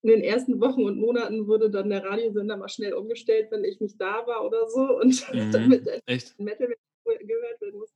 in 0.04 0.10
den 0.12 0.22
ersten 0.24 0.62
Wochen 0.62 0.86
und 0.86 1.00
Monaten 1.00 1.48
wurde 1.48 1.70
dann 1.72 1.90
der 1.90 2.04
Radiosender 2.06 2.58
mal 2.58 2.70
schnell 2.70 2.94
umgestellt, 2.94 3.50
wenn 3.52 3.64
ich 3.66 3.82
nicht 3.82 4.02
da 4.02 4.28
war 4.28 4.46
oder 4.46 4.68
so 4.70 4.98
und 5.00 5.26
Mhm. 5.34 5.54
damit 5.54 5.88
Echt? 6.06 6.38
Metal 6.38 6.70
gehört 7.06 7.62
werden 7.62 7.80
muss. 7.80 7.90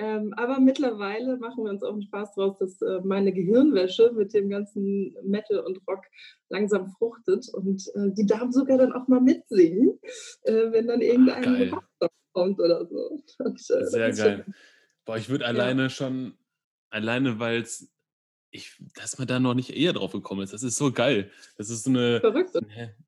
Ähm, 0.00 0.32
aber 0.36 0.60
mittlerweile 0.60 1.38
machen 1.38 1.64
wir 1.64 1.70
uns 1.72 1.82
auch 1.82 1.94
'n 1.94 2.02
Spaß 2.02 2.34
draus, 2.34 2.58
dass, 2.58 2.80
äh, 2.82 3.00
meine 3.04 3.32
Gehirnwäsche 3.32 4.12
mit 4.12 4.32
dem 4.32 4.48
ganzen 4.48 5.16
Metal 5.24 5.58
und 5.60 5.80
Rock 5.88 6.04
langsam 6.50 6.88
fruchtet 6.98 7.48
und, 7.52 7.82
äh, 7.94 8.12
die 8.12 8.26
darf 8.26 8.52
sogar 8.52 8.78
dann 8.78 8.92
auch 8.92 9.08
mal 9.08 9.20
mitsingen, 9.20 9.98
äh, 10.44 10.70
wenn 10.72 10.86
dann 10.86 11.00
Ah, 11.44 11.58
irgendein. 11.60 11.70
Rocksong 11.72 12.08
kommt 12.32 12.60
oder 12.60 12.86
so. 12.86 13.10
Und, 13.40 13.70
äh, 13.70 13.84
Sehr 13.90 14.12
schon 14.14 14.14
geil. 14.14 14.48
Boah, 15.04 15.16
ich 15.18 15.28
würde 15.28 15.46
Ja. 15.52 15.72
alleine 15.72 15.90
schon 15.90 16.38
alleine, 16.90 17.38
weil's 17.38 17.92
ich 18.50 18.76
dass 18.96 19.18
man 19.18 19.26
da 19.28 19.40
noch 19.40 19.54
nicht 19.54 19.70
eher 19.76 19.92
drauf 19.92 20.12
gekommen 20.12 20.42
ist. 20.42 20.52
Das 20.52 20.62
ist 20.62 20.76
so 20.76 20.92
geil. 20.92 21.30
Das 21.58 21.70
ist 21.70 21.84
so 21.84 21.90
'ne 21.90 22.24
Verrückt, 22.24 22.58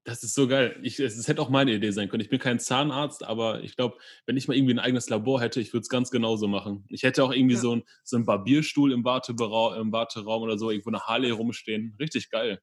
das 0.05 0.23
ist 0.25 0.35
so 0.35 0.47
geil. 0.49 0.79
Ich 0.83 1.01
es 1.01 1.17
es 1.19 1.29
hätte 1.29 1.43
auch 1.43 1.51
meine 1.51 1.73
Idee 1.75 1.91
sein 1.93 2.09
können. 2.09 2.21
Ich 2.23 2.29
bin 2.31 2.39
kein 2.41 2.61
Zahnarzt, 2.61 3.25
aber 3.25 3.63
ich 3.65 3.77
glaube, 3.77 3.99
wenn 4.27 4.37
ich 4.37 4.49
mal 4.49 4.57
irgendwie 4.57 4.73
'n 4.75 4.79
eigenes 4.81 5.09
Labor 5.11 5.41
hätte, 5.41 5.61
ich 5.61 5.73
würde 5.73 5.83
es 5.83 5.89
ganz 5.89 6.11
genauso 6.11 6.49
machen. 6.49 6.85
Ich 6.91 7.03
hätte 7.05 7.25
auch 7.25 7.33
irgendwie 7.33 7.57
Ja. 7.57 7.59
so 7.59 7.73
'n 7.75 7.85
so 8.05 8.17
'n 8.17 8.27
Barbierstuhl 8.27 8.93
im 8.93 9.01
im 9.01 9.93
Warteraum 9.93 10.43
oder 10.43 10.59
so, 10.59 10.71
irgendwo 10.71 10.91
'ne 10.91 11.01
Harley 11.01 11.31
rumstehen. 11.31 11.97
Richtig 12.01 12.31
geil. 12.31 12.61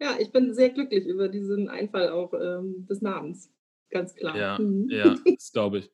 Ja, 0.00 0.16
ich 0.20 0.30
bin 0.30 0.54
sehr 0.54 0.70
glücklich 0.70 1.06
über 1.06 1.28
diesen 1.28 1.68
Einfall 1.68 2.10
auch, 2.10 2.32
ähm, 2.32 2.86
des 2.88 3.02
Namens. 3.02 3.52
Ganz 3.90 4.14
klar. 4.14 4.44
Ja, 4.44 4.58
Mhm. 4.58 4.88
ja, 4.88 5.18
das 5.38 5.52
glaube 5.52 5.78
ich. 5.78 5.90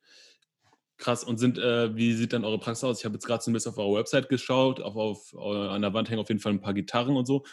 Krass 1.00 1.24
und 1.24 1.38
sind 1.38 1.58
äh, 1.58 1.94
wie 1.96 2.12
sieht 2.14 2.32
dann 2.32 2.44
eure 2.44 2.58
Praxis 2.58 2.84
aus? 2.84 2.98
Ich 3.00 3.04
habe 3.04 3.14
jetzt 3.14 3.26
grad 3.26 3.42
so 3.42 3.50
'n 3.50 3.54
bisschen 3.54 3.72
auf 3.72 3.78
eurer 3.78 3.98
Website 3.98 4.28
geschaut, 4.28 4.80
auch 4.80 4.94
auf 4.94 5.34
eu 5.34 5.68
an 5.68 5.82
der 5.82 5.92
Wand 5.92 6.08
hängen 6.08 6.20
auf 6.20 6.28
jeden 6.28 6.40
Fall 6.40 6.52
'n 6.52 6.60
paar 6.60 6.72
Gitarren 6.74 7.16
und 7.16 7.26
so. 7.26 7.44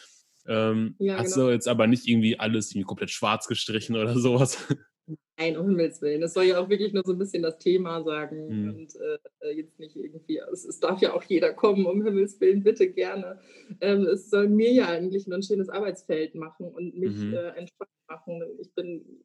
Ähm, 0.48 1.00
Ja, 1.00 1.17
hast 1.17 1.36
genau. 1.36 1.38
du 1.38 1.50
jetzt 1.50 1.67
aber 1.67 1.88
nicht 1.88 2.07
irgendwie 2.07 2.38
alles 2.39 2.71
irgendwie 2.71 2.86
komplett 2.86 3.10
schwarz 3.12 3.48
gestrichen 3.48 3.95
oder 3.95 4.17
so 4.19 4.39
was? 4.39 4.57
Nein, 5.39 5.57
um 5.57 5.67
Himmels 5.69 6.01
Willen. 6.01 6.21
Das 6.21 6.33
soll 6.33 6.43
ja 6.45 6.60
auch 6.60 6.69
wirklich 6.69 6.93
nur 6.93 7.03
so 7.05 7.13
'n 7.13 7.17
bisschen 7.17 7.41
das 7.43 7.57
Thema 7.57 8.03
sagen 8.03 8.50
Mhm. 8.50 8.75
und, 8.75 8.93
äh, 9.41 9.51
jetzt 9.55 9.79
nicht 9.79 9.95
irgendwie 9.95 10.38
es 10.51 10.65
es 10.65 10.79
darf 10.79 11.01
ja 11.01 11.13
auch 11.13 11.24
jeder 11.24 11.53
kommen, 11.53 11.86
um 11.86 12.03
Himmels 12.03 12.39
Willen, 12.41 12.63
bitte 12.63 12.91
gerne. 12.91 13.39
Ähm, 13.81 14.05
es 14.05 14.29
soll 14.29 14.48
mir 14.50 14.71
ja 14.71 14.88
eigentlich 14.88 15.27
nur 15.27 15.38
'n 15.38 15.43
schönes 15.43 15.69
Arbeitsfeld 15.69 16.36
machen 16.36 16.67
und 16.67 16.95
mich, 16.98 17.25
Mhm. 17.25 17.41
äh, 17.41 17.57
entspannt 17.57 17.89
machen. 18.07 18.43
Ich 18.60 18.74
bin 18.75 19.24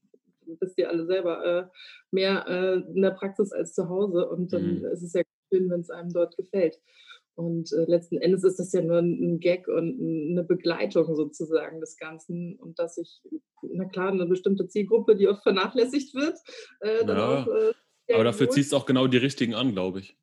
wisst 0.60 0.78
ihr 0.78 0.88
alle 0.90 1.06
selber, 1.06 1.44
äh, 1.44 1.66
mehr, 2.10 2.46
äh, 2.48 2.74
in 2.94 3.02
der 3.02 3.12
Praxis 3.12 3.52
als 3.52 3.74
zu 3.74 3.88
Hause 3.88 4.28
und 4.28 4.52
dann 4.52 4.76
Mhm. 4.76 4.86
ist 4.92 5.02
es 5.02 5.12
ja 5.14 5.22
schön, 5.52 5.70
wenn's 5.70 5.90
einem 5.90 6.12
dort 6.12 6.36
gefällt. 6.36 6.80
Und, 7.34 7.72
äh, 7.72 7.84
letzten 7.86 8.18
Endes 8.18 8.44
ist 8.44 8.58
das 8.58 8.72
ja 8.72 8.82
nur 8.82 8.98
'n 8.98 9.14
'n 9.22 9.40
Gag 9.40 9.68
und 9.68 9.98
'n 10.00 10.34
'ne 10.34 10.44
Begleitung 10.44 11.14
sozusagen 11.14 11.80
des 11.80 11.96
Ganzen 11.98 12.56
und 12.58 12.78
dass 12.78 12.98
ich 12.98 13.22
na 13.62 13.84
klar, 13.86 14.12
'ne 14.14 14.26
bestimmte 14.26 14.68
Zielgruppe, 14.68 15.16
die 15.16 15.28
oft 15.28 15.42
vernachlässigt 15.42 16.14
wird, 16.14 16.38
äh, 16.80 17.04
dann 17.06 17.20
auch, 17.20 17.46
Ja, 17.46 17.54
äh, 17.54 17.72
aber 18.10 18.24
dafür 18.24 18.50
ziehst 18.50 18.72
du 18.72 18.76
auch 18.76 18.86
genau 18.86 19.06
die 19.06 19.16
richtigen 19.18 19.54
an, 19.54 19.72
glaube 19.72 20.00
ich. 20.00 20.16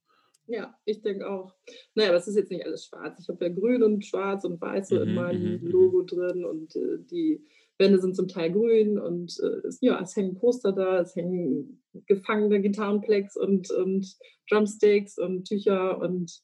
Ja, 0.48 0.78
ich 0.86 1.02
denke 1.02 1.30
auch. 1.30 1.56
Na 1.96 2.04
ja, 2.04 2.10
aber 2.10 2.18
es 2.18 2.28
ist 2.28 2.36
jetzt 2.36 2.52
nicht 2.52 2.66
alles 2.66 2.86
schwarz. 2.86 3.18
Ich 3.22 3.30
habe 3.30 3.46
ja 3.46 3.54
grün 3.54 3.82
und 3.82 4.04
schwarz 4.06 4.44
und 4.44 4.60
weiß 4.60 4.90
so 4.90 5.00
in 5.02 5.14
Mhm, 5.14 5.14
meinem 5.14 5.60
mhm, 5.62 5.70
mhm. 5.70 5.70
Logo 5.70 6.02
drin 6.04 6.44
und, 6.44 6.76
äh, 6.76 6.98
die 7.00 7.46
Wände 7.84 8.00
sind 8.02 8.16
zum 8.16 8.28
Teil 8.30 8.52
grün 8.54 9.00
und, 9.00 9.38
äh, 9.44 9.68
es 9.68 9.80
ja, 9.82 10.02
es 10.02 10.16
hängen 10.18 10.36
Poster 10.36 10.74
da, 10.74 11.02
es 11.02 11.16
hängen 11.16 11.84
gefangene 12.08 12.62
Gitarrenplecks 12.62 13.38
und 13.38 13.72
und 13.72 14.16
Drumsticks 14.50 15.18
und 15.20 15.46
Tücher 15.48 16.00
und 16.00 16.42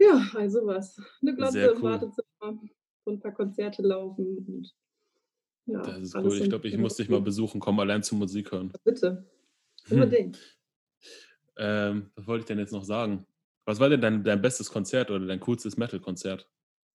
ja, 0.00 0.22
all 0.36 0.50
so 0.50 0.66
was. 0.66 0.96
'Ne 1.22 1.34
Glotze 1.36 1.68
Sehr 1.68 1.70
im 1.70 1.82
cool. 1.82 1.84
Wartezimmer, 1.84 2.60
wo 3.04 3.10
'n 3.12 3.20
paar 3.20 3.34
Konzerte 3.34 3.82
laufen 3.82 4.38
und 4.48 4.72
Das 5.84 5.96
ja, 5.96 5.98
ist 5.98 6.22
cool. 6.24 6.38
Ich 6.38 6.48
glaube, 6.48 6.68
ich 6.68 6.76
muss 6.76 6.96
dich 6.96 7.08
mal 7.08 7.20
besuchen 7.20 7.60
kommen, 7.60 7.80
allein 7.80 8.02
zum 8.02 8.18
Musik 8.18 8.52
hören. 8.52 8.74
Bitte, 8.84 9.24
Hm. 9.88 10.18
unbedingt. 10.28 10.40
Ähm, 11.56 12.10
was 12.14 12.26
wollte 12.26 12.40
ich 12.42 12.46
denn 12.46 12.58
jetzt 12.58 12.72
noch 12.72 12.84
sagen? 12.84 13.26
Was 13.64 13.80
war 13.80 13.88
denn 13.88 14.00
dein 14.00 14.24
dein 14.24 14.40
bestes 14.42 14.70
Konzert 14.70 15.10
oder 15.10 15.26
dein 15.26 15.40
coolstes 15.40 15.76
Metal-Konzert? 15.76 16.48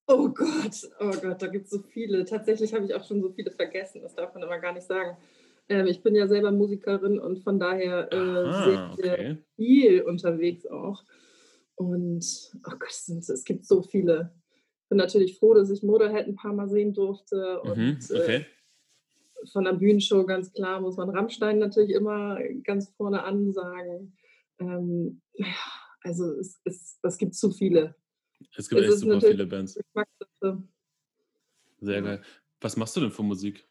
Oh 0.08 0.30
Gott, 0.30 0.90
oh 1.00 1.12
Gott, 1.22 1.42
da 1.42 1.48
gibt 1.48 1.66
es 1.66 1.72
so 1.72 1.80
viele. 1.80 2.26
Tatsächlich 2.26 2.74
habe 2.74 2.86
ich 2.86 2.94
auch 2.94 3.06
schon 3.06 3.22
so 3.22 3.32
viele 3.32 3.52
vergessen, 3.52 4.02
das 4.02 4.16
darf 4.16 4.34
man 4.34 4.44
aber 4.44 4.60
gar 4.60 4.74
nicht 4.74 4.86
sagen. 4.86 5.18
Ähm, 5.70 5.88
ich 5.88 6.04
bin 6.04 6.14
ja 6.14 6.28
selber 6.28 6.52
Musikerin 6.52 7.20
und 7.20 7.40
von 7.40 7.58
daher 7.60 8.12
äh, 8.12 8.16
Aha, 8.16 8.66
sehr, 8.66 8.90
okay. 8.92 9.38
viel 9.56 10.02
unterwegs 10.02 10.66
auch. 10.68 11.04
Und 11.76 12.26
oh 12.56 12.76
Gott, 12.78 12.90
es, 12.90 13.06
sind, 13.06 13.28
es 13.28 13.44
gibt 13.46 13.66
so 13.66 13.82
viele. 13.82 14.34
Ich 14.84 14.90
bin 14.90 14.98
natürlich 14.98 15.40
froh, 15.40 15.54
dass 15.54 15.70
ich 15.70 15.84
Motorhead 15.84 16.28
ein 16.28 16.36
paar 16.36 16.54
Mal 16.54 16.68
sehen 16.70 16.94
durfte 16.94 17.62
Mhm, 17.64 17.72
und 17.72 18.12
äh, 18.12 18.22
okay. 18.22 18.46
von 19.52 19.64
der 19.64 19.74
Bühnenshow 19.74 20.26
ganz 20.26 20.52
klar 20.52 20.82
muss 20.82 20.98
man 20.98 21.10
Rammstein 21.10 21.60
natürlich 21.60 21.92
immer 21.92 22.38
ganz 22.64 22.90
vorne 22.90 23.24
ansagen. 23.24 24.18
Ähm, 24.60 25.22
also 26.02 26.26
es, 26.34 26.60
es, 26.66 27.00
es 27.02 27.18
gibt 27.18 27.36
zu 27.36 27.52
viele. 27.52 27.96
Es 28.56 28.70
gibt 28.70 28.82
Es 28.82 28.90
echt 28.90 29.00
super 29.00 29.22
viele 29.22 29.46
Bands. 29.46 29.80
Sehr 31.80 32.02
geil. 32.02 32.22
Was 32.62 32.78
machst 32.78 32.96
du 32.96 33.02
denn 33.02 33.12
für 33.12 33.24
Musik? 33.24 33.68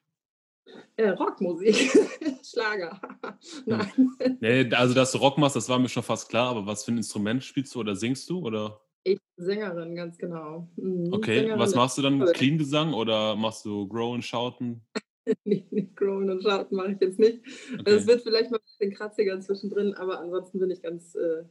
Äh, 0.96 1.10
Rockmusik, 1.10 1.74
Schlager. 2.44 3.00
Nein, 3.66 4.38
Nee, 4.40 4.72
also 4.74 4.94
dass 4.94 5.12
du 5.12 5.18
Rock 5.18 5.38
machst, 5.38 5.56
das 5.56 5.68
war 5.68 5.78
mir 5.78 5.88
schon 5.88 6.02
fast 6.02 6.28
klar, 6.28 6.50
aber 6.50 6.66
was 6.66 6.84
für 6.84 6.92
ein 6.92 6.98
Instrument 6.98 7.42
spielst 7.42 7.74
du 7.74 7.80
oder 7.80 7.96
singst 7.96 8.28
du? 8.30 8.38
Oder? 8.40 8.80
ich 9.04 9.18
bin 9.36 9.44
Sängerin, 9.44 9.94
ganz 9.94 10.16
genau. 10.18 10.68
Mhm. 10.76 11.12
Okay, 11.12 11.50
was 11.56 11.70
Sängerin, 11.70 11.76
machst 11.76 11.98
du 11.98 12.02
dann? 12.02 12.24
Clean 12.32 12.58
Gesang 12.58 12.92
oder 12.92 13.34
machst 13.36 13.64
du 13.64 13.88
Growen, 13.88 14.22
Shouten? 14.22 14.82
Nee, 15.44 15.64
nicht 15.70 15.94
Grown 15.94 16.28
und 16.30 16.42
Schauten 16.42 16.76
mache 16.76 16.92
ich 16.92 17.00
jetzt 17.00 17.20
nicht. 17.20 17.42
Okay. 17.78 17.94
Es 17.94 18.08
wird 18.08 18.22
vielleicht 18.22 18.50
mal 18.50 18.56
ein 18.56 18.64
bisschen 18.64 18.92
kratziger 18.92 19.40
zwischendrin, 19.40 19.94
aber 19.94 20.18
ansonsten 20.18 20.58
bin 20.58 20.68
ich 20.72 20.82
ganz, 20.82 21.14
äh, 21.14 21.44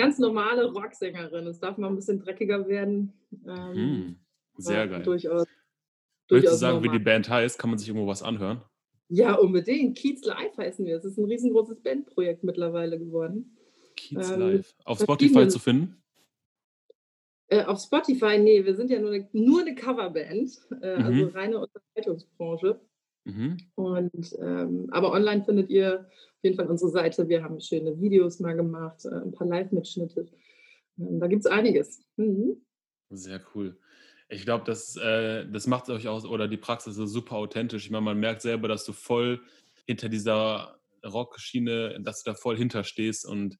ganz 0.00 0.18
normale 0.18 0.70
Rocksängerin. 0.72 1.46
Es 1.46 1.58
darf 1.60 1.76
mal 1.78 1.88
ein 1.88 1.96
bisschen 1.96 2.18
dreckiger 2.20 2.66
werden. 2.68 3.12
Ähm, 3.46 3.74
Hm, 3.74 4.16
sehr 4.58 4.88
geil. 4.88 5.02
Durchaus, 5.02 5.46
Möchtest 5.46 5.50
du 6.28 6.34
durchaus 6.36 6.60
sagen, 6.60 6.78
wie 6.82 6.86
normal. 6.86 6.98
die 6.98 7.04
Band 7.04 7.28
heißt? 7.30 7.58
Kann 7.58 7.70
man 7.70 7.78
sich 7.78 7.88
irgendwo 7.88 8.06
was 8.06 8.22
anhören? 8.22 8.62
Ja, 9.08 9.34
unbedingt. 9.34 9.96
Kiez 9.98 10.24
Live 10.24 10.56
heißen 10.56 10.84
wir. 10.86 10.96
Es 10.96 11.04
ist 11.04 11.18
ein 11.18 11.24
riesengroßes 11.24 11.80
Bandprojekt 11.82 12.44
mittlerweile 12.44 12.98
geworden. 12.98 13.56
Kiez 13.96 14.30
Ähm, 14.30 14.40
Live. 14.40 14.74
Auf 14.84 15.00
Spotify 15.00 15.48
zu 15.48 15.58
finden? 15.58 15.96
Äh, 17.48 17.64
auf 17.64 17.80
Spotify, 17.80 18.38
nee, 18.38 18.64
wir 18.64 18.76
sind 18.76 18.90
ja 18.90 19.00
nur 19.00 19.10
eine, 19.10 19.28
nur 19.32 19.60
eine 19.62 19.74
Coverband, 19.74 20.50
äh, 20.82 20.98
Mhm. 20.98 21.04
also 21.04 21.26
reine 21.28 21.58
Unterhaltungsbranche. 21.58 22.80
Mhm. 23.24 23.56
Und, 23.74 24.36
ähm, 24.40 24.86
aber 24.92 25.12
online 25.12 25.42
findet 25.44 25.68
ihr 25.68 26.08
auf 26.40 26.44
jeden 26.44 26.56
Fall 26.56 26.68
unsere 26.68 26.90
Seite. 26.90 27.28
Wir 27.28 27.44
haben 27.44 27.60
schöne 27.60 28.00
Videos 28.00 28.40
mal 28.40 28.56
gemacht, 28.56 29.04
äh, 29.04 29.10
ein 29.10 29.32
paar 29.32 29.46
Live-Mitschnitte. 29.46 30.26
Ähm, 30.98 31.20
da 31.20 31.26
gibt 31.26 31.44
es 31.44 31.50
einiges. 31.50 32.02
Mhm. 32.16 32.64
Sehr 33.10 33.42
cool. 33.54 33.76
Ich 34.30 34.46
glaube, 34.46 34.64
das, 34.64 34.96
äh, 34.96 35.46
das 35.50 35.66
macht 35.66 35.90
euch 35.90 36.08
aus, 36.08 36.24
oder 36.24 36.48
die 36.48 36.56
Praxis 36.56 36.96
ist 36.96 37.10
super 37.10 37.36
authentisch. 37.36 37.84
Ich 37.84 37.90
meine, 37.90 38.06
man 38.06 38.18
merkt 38.18 38.40
selber, 38.40 38.68
dass 38.68 38.86
du 38.86 38.94
voll 38.94 39.42
hinter 39.86 40.08
dieser 40.08 40.80
Rockschiene, 41.04 42.00
dass 42.00 42.22
du 42.22 42.30
da 42.30 42.34
voll 42.34 42.56
hinterstehst. 42.56 43.26
Und 43.26 43.58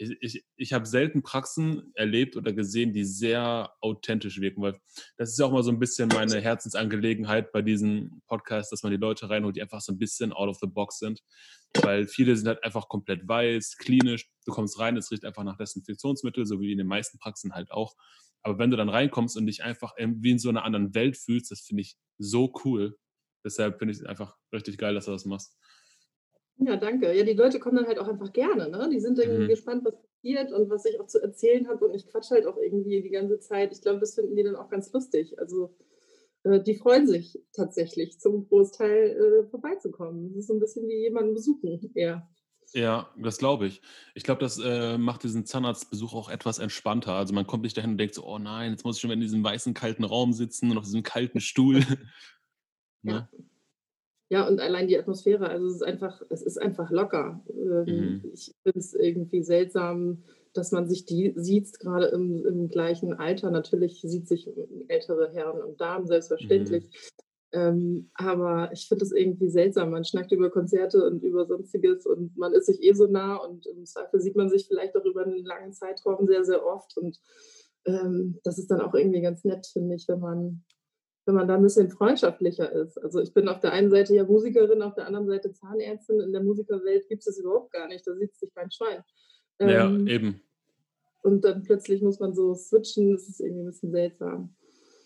ich, 0.00 0.16
ich, 0.22 0.44
ich 0.56 0.72
habe 0.72 0.86
selten 0.86 1.22
Praxen 1.22 1.92
erlebt 1.94 2.36
oder 2.36 2.54
gesehen, 2.54 2.94
die 2.94 3.04
sehr 3.04 3.70
authentisch 3.80 4.40
wirken, 4.40 4.62
weil 4.62 4.80
das 5.18 5.30
ist 5.30 5.38
ja 5.38 5.44
auch 5.44 5.52
mal 5.52 5.62
so 5.62 5.70
ein 5.70 5.78
bisschen 5.78 6.08
meine 6.08 6.40
Herzensangelegenheit 6.40 7.52
bei 7.52 7.60
diesem 7.60 8.22
Podcast, 8.26 8.72
dass 8.72 8.82
man 8.82 8.92
die 8.92 8.98
Leute 8.98 9.28
reinholt, 9.28 9.56
die 9.56 9.62
einfach 9.62 9.82
so 9.82 9.92
ein 9.92 9.98
bisschen 9.98 10.32
out 10.32 10.48
of 10.48 10.58
the 10.60 10.66
box 10.66 10.98
sind. 10.98 11.22
Weil 11.82 12.08
viele 12.08 12.34
sind 12.34 12.48
halt 12.48 12.64
einfach 12.64 12.88
komplett 12.88 13.28
weiß, 13.28 13.76
klinisch. 13.76 14.26
Du 14.46 14.52
kommst 14.52 14.78
rein, 14.78 14.96
es 14.96 15.10
riecht 15.10 15.24
einfach 15.26 15.44
nach 15.44 15.58
Desinfektionsmittel, 15.58 16.46
so 16.46 16.60
wie 16.60 16.72
in 16.72 16.78
den 16.78 16.86
meisten 16.86 17.18
Praxen 17.18 17.52
halt 17.52 17.70
auch. 17.70 17.94
Aber 18.42 18.58
wenn 18.58 18.70
du 18.70 18.78
dann 18.78 18.88
reinkommst 18.88 19.36
und 19.36 19.46
dich 19.46 19.62
einfach 19.62 19.94
in- 19.98 20.22
wie 20.22 20.30
in 20.30 20.38
so 20.38 20.48
einer 20.48 20.64
anderen 20.64 20.94
Welt 20.94 21.18
fühlst, 21.18 21.50
das 21.50 21.60
finde 21.60 21.82
ich 21.82 21.96
so 22.18 22.52
cool. 22.64 22.98
Deshalb 23.44 23.78
finde 23.78 23.92
ich 23.92 24.00
es 24.00 24.06
einfach 24.06 24.34
richtig 24.52 24.78
geil, 24.78 24.94
dass 24.94 25.04
du 25.04 25.12
das 25.12 25.26
machst. 25.26 25.56
Ja, 26.62 26.76
danke. 26.76 27.12
Ja, 27.16 27.24
die 27.24 27.32
Leute 27.32 27.58
kommen 27.58 27.76
dann 27.76 27.86
halt 27.86 27.98
auch 27.98 28.08
einfach 28.08 28.32
gerne. 28.32 28.68
Ne? 28.68 28.90
Die 28.92 29.00
sind 29.00 29.18
irgendwie 29.18 29.44
Mhm. 29.44 29.48
gespannt, 29.48 29.84
was 29.84 29.94
passiert 29.96 30.52
und 30.52 30.68
was 30.68 30.84
ich 30.84 31.00
auch 31.00 31.06
zu 31.06 31.22
erzählen 31.22 31.66
habe. 31.68 31.86
Und 31.86 31.94
ich 31.94 32.06
quatsch 32.06 32.30
halt 32.30 32.46
auch 32.46 32.58
irgendwie 32.58 33.00
die 33.02 33.10
ganze 33.10 33.40
Zeit. 33.40 33.72
Ich 33.72 33.80
glaube, 33.80 34.00
das 34.00 34.14
finden 34.14 34.36
die 34.36 34.42
dann 34.42 34.56
auch 34.56 34.68
ganz 34.68 34.92
lustig. 34.92 35.38
Also 35.38 35.74
äh, 36.44 36.60
die 36.60 36.74
freuen 36.74 37.06
sich 37.06 37.40
tatsächlich, 37.52 38.20
zum 38.20 38.46
Großteil 38.46 39.10
äh, 39.10 39.50
vorbeizukommen. 39.50 40.28
Das 40.28 40.36
ist 40.36 40.46
so 40.48 40.54
ein 40.54 40.60
bisschen 40.60 40.86
wie 40.86 41.00
jemanden 41.00 41.34
besuchen 41.34 41.90
eher. 41.94 42.28
Ja, 42.72 43.10
das 43.16 43.38
glaube 43.38 43.66
ich. 43.66 43.80
Ich 44.14 44.22
glaube, 44.22 44.40
das 44.40 44.58
äh, 44.62 44.96
macht 44.96 45.24
diesen 45.24 45.44
Zahnarztbesuch 45.44 46.14
auch 46.14 46.28
etwas 46.28 46.58
entspannter. 46.58 47.14
Also 47.14 47.34
man 47.34 47.46
kommt 47.46 47.64
nicht 47.64 47.76
dahin 47.76 47.92
und 47.92 47.98
denkt 47.98 48.14
so, 48.14 48.24
oh 48.24 48.38
nein, 48.38 48.70
jetzt 48.72 48.84
muss 48.84 48.96
ich 48.96 49.00
schon 49.00 49.10
in 49.10 49.20
diesem 49.20 49.42
weißen, 49.42 49.74
kalten 49.74 50.04
Raum 50.04 50.32
sitzen 50.32 50.70
und 50.70 50.78
auf 50.78 50.84
diesem 50.84 51.02
kalten 51.02 51.40
Stuhl. 51.40 51.80
ne? 53.02 53.12
Ja, 53.12 53.28
und 54.46 54.60
allein 54.60 54.86
die 54.86 54.96
Atmosphäre, 54.96 55.48
also 55.48 55.66
es 55.66 55.74
ist 55.74 55.82
einfach, 55.82 56.22
es 56.30 56.42
ist 56.42 56.56
einfach 56.56 56.90
locker. 56.90 57.42
Ähm, 57.48 57.84
Mhm. 57.86 58.30
Ich 58.32 58.54
finde 58.62 58.78
es 58.78 58.94
irgendwie 58.94 59.42
seltsam, 59.42 60.22
dass 60.52 60.72
man 60.72 60.88
sich 60.88 61.04
die 61.04 61.32
sieht, 61.36 61.78
gerade 61.80 62.06
im, 62.06 62.46
im 62.46 62.68
gleichen 62.68 63.12
Alter. 63.14 63.50
Natürlich 63.50 64.00
sieht 64.02 64.28
sich 64.28 64.48
ältere 64.88 65.30
Herren 65.32 65.60
und 65.62 65.80
Damen, 65.80 66.06
selbstverständlich. 66.06 66.88
Ähm, 67.52 68.10
aber 68.14 68.70
ich 68.72 68.86
finde 68.86 69.04
es 69.04 69.12
irgendwie 69.12 69.48
seltsam. 69.48 69.90
Man 69.90 70.04
schnackt 70.04 70.30
über 70.30 70.50
Konzerte 70.50 71.04
und 71.04 71.22
über 71.24 71.46
Sonstiges 71.46 72.06
und 72.06 72.36
man 72.36 72.52
ist 72.52 72.66
sich 72.66 72.80
eh 72.82 72.92
so 72.92 73.06
nah 73.06 73.36
und 73.36 73.66
im 73.66 73.84
Zweifel 73.84 74.20
sieht 74.20 74.36
man 74.36 74.48
sich 74.48 74.66
vielleicht 74.66 74.96
auch 74.96 75.04
über 75.04 75.24
einen 75.24 75.44
langen 75.44 75.72
Zeitraum 75.72 76.26
sehr, 76.26 76.44
sehr 76.44 76.64
oft. 76.64 76.96
Und 76.96 77.18
ähm, 77.86 78.38
das 78.44 78.58
ist 78.58 78.70
dann 78.70 78.80
auch 78.80 78.94
irgendwie 78.94 79.20
ganz 79.20 79.42
nett, 79.44 79.66
finde 79.66 79.96
ich, 79.96 80.06
wenn 80.06 80.20
man, 80.20 80.64
wenn 81.30 81.36
man 81.36 81.48
da 81.48 81.54
ein 81.54 81.62
bisschen 81.62 81.88
freundschaftlicher 81.90 82.70
ist. 82.72 82.98
Also 82.98 83.20
ich 83.20 83.32
bin 83.32 83.46
auf 83.48 83.60
der 83.60 83.72
einen 83.72 83.88
Seite 83.90 84.14
ja 84.14 84.24
Musikerin, 84.24 84.82
auf 84.82 84.94
der 84.94 85.06
anderen 85.06 85.26
Seite 85.28 85.52
Zahnärztin. 85.52 86.18
In 86.20 86.32
der 86.32 86.42
Musikerwelt 86.42 87.06
gibt 87.08 87.20
es 87.20 87.26
das 87.26 87.38
überhaupt 87.38 87.72
gar 87.72 87.86
nicht. 87.86 88.04
Da 88.04 88.14
sieht 88.16 88.34
sich 88.34 88.52
kein 88.52 88.70
Schwein. 88.70 89.04
Ja, 89.60 89.86
Ähm, 89.86 90.08
eben. 90.08 90.40
und 91.22 91.44
dann 91.44 91.62
plötzlich 91.62 92.02
muss 92.02 92.18
man 92.18 92.34
so 92.34 92.54
switchen. 92.54 93.12
Das 93.12 93.28
ist 93.28 93.40
irgendwie 93.40 93.62
ein 93.62 93.66
bisschen 93.66 93.92
seltsam. 93.92 94.54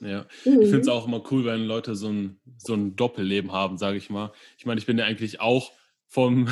Ja. 0.00 0.26
Mhm. 0.46 0.62
Ich 0.62 0.68
finde 0.70 0.80
es 0.80 0.88
auch 0.88 1.06
immer 1.06 1.22
cool, 1.30 1.44
wenn 1.44 1.64
Leute 1.64 1.94
so 1.94 2.08
ein, 2.08 2.40
so 2.56 2.72
ein 2.74 2.96
Doppelleben 2.96 3.52
haben, 3.52 3.76
sage 3.76 3.98
ich 3.98 4.08
mal. 4.10 4.32
Ich 4.56 4.64
meine, 4.64 4.78
ich 4.80 4.86
bin 4.86 4.96
ja 4.98 5.04
eigentlich 5.04 5.40
auch 5.40 5.72
vom, 6.08 6.48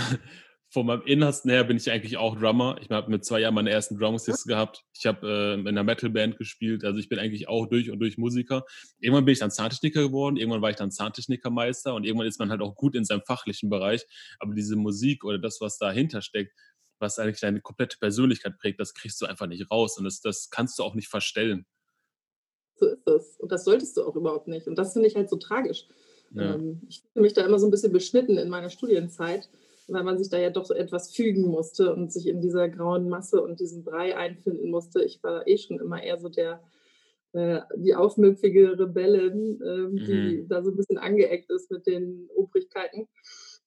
von 0.72 0.86
meinem 0.86 1.02
Innersten 1.02 1.50
her 1.50 1.64
bin 1.64 1.76
ich 1.76 1.90
eigentlich 1.90 2.16
auch 2.16 2.34
Drummer. 2.34 2.78
Ich 2.80 2.88
habe 2.88 3.10
mit 3.10 3.26
zwei 3.26 3.40
Jahren 3.40 3.54
meine 3.54 3.68
ersten 3.68 3.98
Drumsticks 3.98 4.44
gehabt. 4.44 4.86
Ich 4.98 5.04
habe 5.04 5.28
äh, 5.28 5.60
in 5.60 5.68
einer 5.68 5.84
Metalband 5.84 6.38
gespielt. 6.38 6.82
Also 6.82 6.98
ich 6.98 7.10
bin 7.10 7.18
eigentlich 7.18 7.46
auch 7.46 7.66
durch 7.66 7.90
und 7.90 7.98
durch 7.98 8.16
Musiker. 8.16 8.64
Irgendwann 8.98 9.26
bin 9.26 9.34
ich 9.34 9.38
dann 9.38 9.50
Zahntechniker 9.50 10.00
geworden. 10.00 10.38
Irgendwann 10.38 10.62
war 10.62 10.70
ich 10.70 10.76
dann 10.76 10.90
Zahntechnikermeister 10.90 11.94
und 11.94 12.04
irgendwann 12.04 12.26
ist 12.26 12.38
man 12.38 12.48
halt 12.48 12.62
auch 12.62 12.74
gut 12.74 12.96
in 12.96 13.04
seinem 13.04 13.20
fachlichen 13.20 13.68
Bereich. 13.68 14.06
Aber 14.38 14.54
diese 14.54 14.76
Musik 14.76 15.24
oder 15.24 15.38
das, 15.38 15.60
was 15.60 15.76
dahinter 15.76 16.22
steckt, 16.22 16.54
was 16.98 17.18
eigentlich 17.18 17.40
deine 17.40 17.60
komplette 17.60 17.98
Persönlichkeit 17.98 18.56
prägt, 18.58 18.80
das 18.80 18.94
kriegst 18.94 19.20
du 19.20 19.26
einfach 19.26 19.46
nicht 19.46 19.70
raus 19.70 19.98
und 19.98 20.04
das, 20.04 20.22
das 20.22 20.48
kannst 20.48 20.78
du 20.78 20.84
auch 20.84 20.94
nicht 20.94 21.08
verstellen. 21.08 21.66
So 22.76 22.86
ist 22.86 23.06
es. 23.06 23.36
Und 23.38 23.52
das 23.52 23.64
solltest 23.64 23.98
du 23.98 24.04
auch 24.04 24.16
überhaupt 24.16 24.48
nicht. 24.48 24.68
Und 24.68 24.76
das 24.76 24.94
finde 24.94 25.08
ich 25.08 25.16
halt 25.16 25.28
so 25.28 25.36
tragisch. 25.36 25.86
Ja. 26.34 26.54
Ähm, 26.54 26.80
ich 26.88 27.02
fühle 27.12 27.24
mich 27.24 27.34
da 27.34 27.44
immer 27.44 27.58
so 27.58 27.66
ein 27.66 27.70
bisschen 27.70 27.92
beschnitten 27.92 28.38
in 28.38 28.48
meiner 28.48 28.70
Studienzeit, 28.70 29.50
weil 29.88 30.04
man 30.04 30.18
sich 30.18 30.28
da 30.28 30.38
ja 30.38 30.50
doch 30.50 30.64
so 30.64 30.74
etwas 30.74 31.14
fügen 31.14 31.42
musste 31.42 31.94
und 31.94 32.12
sich 32.12 32.26
in 32.26 32.40
dieser 32.40 32.68
grauen 32.68 33.08
Masse 33.08 33.42
und 33.42 33.60
diesem 33.60 33.84
Brei 33.84 34.16
einfinden 34.16 34.70
musste. 34.70 35.02
Ich 35.02 35.22
war 35.22 35.46
eh 35.46 35.58
schon 35.58 35.80
immer 35.80 36.02
eher 36.02 36.18
so 36.18 36.28
der, 36.28 36.62
äh, 37.32 37.60
die 37.76 37.94
aufmüpfige 37.94 38.78
Rebellin, 38.78 39.60
ähm, 39.64 39.96
die 39.96 40.46
da 40.48 40.62
so 40.62 40.70
ein 40.70 40.76
bisschen 40.76 40.98
angeeckt 40.98 41.50
ist 41.50 41.70
mit 41.70 41.86
den 41.86 42.28
Obrigkeiten. 42.34 43.08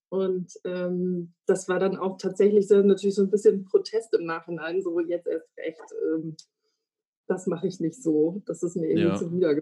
Und 0.09 0.53
ähm, 0.63 1.33
das 1.45 1.67
war 1.67 1.79
dann 1.79 1.97
auch 1.97 2.17
tatsächlich 2.17 2.67
so, 2.67 2.81
natürlich 2.81 3.15
so 3.15 3.23
ein 3.23 3.31
bisschen 3.31 3.65
Protest 3.65 4.13
im 4.13 4.25
Nachhinein, 4.25 4.81
so 4.81 4.99
jetzt 4.99 5.27
erst 5.27 5.49
recht. 5.57 5.81
Ähm, 6.13 6.35
das 7.27 7.47
mache 7.47 7.67
ich 7.67 7.79
nicht 7.79 8.01
so. 8.01 8.41
Das 8.45 8.61
ist 8.63 8.75
mir 8.75 8.87
irgendwie 8.87 9.07
Ja. 9.07 9.15
zuwider. 9.15 9.59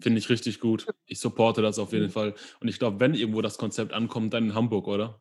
Finde 0.00 0.18
ich 0.18 0.28
richtig 0.30 0.58
gut. 0.58 0.86
Ich 1.06 1.20
supporte 1.20 1.62
das 1.62 1.78
auf 1.78 1.92
jeden 1.92 2.06
Mhm. 2.06 2.10
Fall. 2.10 2.34
Und 2.60 2.68
ich 2.68 2.78
glaube, 2.78 2.98
wenn 2.98 3.14
irgendwo 3.14 3.40
das 3.42 3.56
Konzept 3.58 3.92
ankommt, 3.92 4.32
dann 4.34 4.44
in 4.46 4.54
Hamburg, 4.54 4.88
oder? 4.88 5.20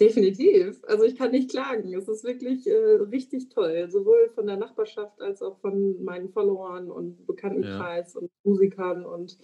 Definitiv. 0.00 0.80
Also 0.86 1.04
ich 1.04 1.16
kann 1.16 1.32
nicht 1.32 1.50
klagen. 1.50 1.92
Es 1.92 2.06
ist 2.08 2.22
wirklich 2.22 2.66
äh, 2.68 3.02
richtig 3.10 3.48
toll, 3.48 3.88
sowohl 3.90 4.30
von 4.32 4.46
der 4.46 4.56
Nachbarschaft 4.56 5.20
als 5.20 5.42
auch 5.42 5.58
von 5.58 6.04
meinen 6.04 6.28
Followern 6.28 6.88
und 6.88 7.26
Bekanntenkreis 7.26 8.14
und 8.14 8.30
Musikern. 8.44 9.04
Und 9.04 9.36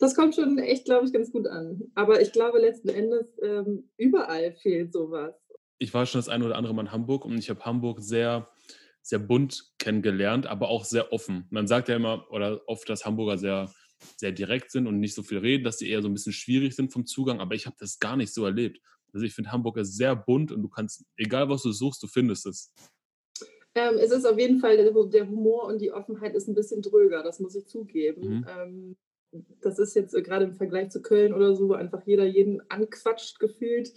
das 0.00 0.16
kommt 0.16 0.34
schon 0.34 0.58
echt, 0.58 0.86
glaube 0.86 1.06
ich, 1.06 1.12
ganz 1.12 1.30
gut 1.30 1.46
an. 1.46 1.82
Aber 1.94 2.20
ich 2.20 2.32
glaube 2.32 2.58
letzten 2.58 2.88
Endes, 2.88 3.26
ähm, 3.40 3.88
überall 3.96 4.52
fehlt 4.54 4.92
sowas. 4.92 5.34
Ich 5.78 5.94
war 5.94 6.04
schon 6.06 6.18
das 6.18 6.28
eine 6.28 6.46
oder 6.46 6.56
andere 6.56 6.74
Mal 6.74 6.82
in 6.82 6.92
Hamburg 6.92 7.24
und 7.24 7.38
ich 7.38 7.48
habe 7.48 7.64
Hamburg 7.64 8.00
sehr, 8.00 8.48
sehr 9.02 9.20
bunt 9.20 9.72
kennengelernt, 9.78 10.48
aber 10.48 10.68
auch 10.68 10.84
sehr 10.84 11.12
offen. 11.12 11.46
Man 11.50 11.68
sagt 11.68 11.88
ja 11.88 11.94
immer 11.94 12.26
oder 12.30 12.62
oft, 12.66 12.88
dass 12.88 13.04
Hamburger 13.06 13.38
sehr, 13.38 13.70
sehr 14.16 14.32
direkt 14.32 14.72
sind 14.72 14.88
und 14.88 14.98
nicht 14.98 15.14
so 15.14 15.22
viel 15.22 15.38
reden, 15.38 15.62
dass 15.62 15.78
sie 15.78 15.88
eher 15.88 16.02
so 16.02 16.08
ein 16.08 16.14
bisschen 16.14 16.32
schwierig 16.32 16.74
sind 16.74 16.92
vom 16.92 17.06
Zugang, 17.06 17.40
aber 17.40 17.54
ich 17.54 17.66
habe 17.66 17.76
das 17.78 18.00
gar 18.00 18.16
nicht 18.16 18.34
so 18.34 18.44
erlebt. 18.44 18.80
Also 19.16 19.24
ich 19.24 19.34
finde 19.34 19.50
Hamburg 19.50 19.78
ist 19.78 19.96
sehr 19.96 20.14
bunt 20.14 20.52
und 20.52 20.60
du 20.60 20.68
kannst, 20.68 21.06
egal 21.16 21.48
was 21.48 21.62
du 21.62 21.72
suchst, 21.72 22.02
du 22.02 22.06
findest 22.06 22.44
es. 22.44 22.70
Ähm, 23.74 23.96
es 23.96 24.10
ist 24.10 24.26
auf 24.26 24.38
jeden 24.38 24.58
Fall, 24.58 24.76
der 24.76 25.26
Humor 25.26 25.64
und 25.68 25.80
die 25.80 25.90
Offenheit 25.90 26.34
ist 26.34 26.48
ein 26.48 26.54
bisschen 26.54 26.82
dröger, 26.82 27.22
das 27.22 27.40
muss 27.40 27.54
ich 27.54 27.66
zugeben. 27.66 28.40
Mhm. 28.40 28.46
Ähm, 28.46 28.96
das 29.60 29.78
ist 29.78 29.94
jetzt 29.94 30.14
gerade 30.24 30.44
im 30.44 30.54
Vergleich 30.54 30.90
zu 30.90 31.02
Köln 31.02 31.34
oder 31.34 31.54
so, 31.54 31.68
wo 31.68 31.74
einfach 31.74 32.02
jeder 32.06 32.24
jeden 32.24 32.60
anquatscht 32.70 33.38
gefühlt 33.38 33.92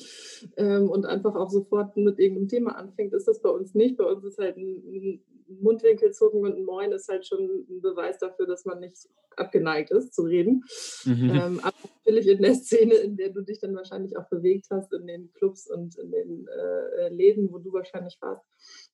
ähm, 0.58 0.90
und 0.90 1.06
einfach 1.06 1.36
auch 1.36 1.50
sofort 1.50 1.96
mit 1.98 2.20
irgendeinem 2.20 2.48
Thema 2.48 2.76
anfängt, 2.76 3.14
ist 3.14 3.28
das 3.28 3.42
bei 3.42 3.50
uns 3.50 3.76
nicht. 3.76 3.98
Bei 3.98 4.06
uns 4.06 4.24
ist 4.24 4.38
halt 4.38 4.58
ein, 4.58 4.84
ein 4.86 5.24
Mundwinkelzucken 5.62 6.42
und 6.42 6.56
ein 6.56 6.66
Moin 6.66 6.92
ist 6.92 7.10
halt 7.10 7.26
schon 7.26 7.66
ein 7.70 7.82
Beweis 7.82 8.18
dafür, 8.20 8.46
dass 8.46 8.66
man 8.66 8.80
nicht 8.80 9.08
abgeneigt 9.36 9.92
ist 9.92 10.14
zu 10.14 10.24
reden. 10.24 10.64
Mhm. 11.06 11.30
Ähm, 11.30 11.60
aber 11.64 11.76
natürlich 12.06 12.28
in 12.28 12.42
der 12.42 12.56
Szene, 12.56 12.96
in 12.96 13.16
der 13.16 13.30
du 13.30 13.42
dich 13.42 13.60
dann 13.60 13.76
wahrscheinlich 13.76 14.18
auch 14.18 14.28
bewegt 14.30 14.68
hast, 14.70 14.94
in 14.94 15.08
den 15.08 15.32
Clubs 15.34 15.70
und 15.70 15.98
in 15.98 16.12
den 16.12 16.48
äh 16.48 17.10
Läden, 17.10 17.52
wo 17.52 17.60
du 17.60 17.72
wahrscheinlich 17.74 18.18
warst, 18.22 18.46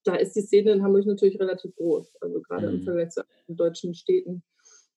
da 0.04 0.16
ist 0.16 0.36
die 0.36 0.42
Szene 0.42 0.72
in 0.72 0.84
Hamburg 0.84 1.06
natürlich 1.06 1.40
relativ 1.40 1.75
groß. 1.75 2.16
Also 2.22 2.42
gerade 2.42 2.68
mhm. 2.68 2.75
im 2.75 2.82
Vergleich 2.84 3.10
zu 3.10 3.22
anderen 3.22 3.58
deutschen 3.58 3.94
Städten 3.94 4.44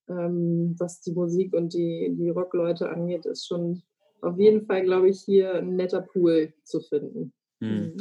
ähm, 0.08 0.74
was 0.78 1.00
die 1.00 1.12
Musik 1.12 1.54
und 1.54 1.74
die, 1.74 2.14
die 2.18 2.30
Rockleute 2.30 2.90
angeht, 2.90 3.26
ist 3.26 3.46
schon 3.46 3.82
auf 4.20 4.38
jeden 4.38 4.66
Fall, 4.66 4.82
glaube 4.82 5.08
ich, 5.08 5.20
hier 5.20 5.54
ein 5.54 5.76
netter 5.76 6.00
Pool 6.00 6.52
zu 6.64 6.80
finden. 6.80 7.32
Hm. 7.60 7.96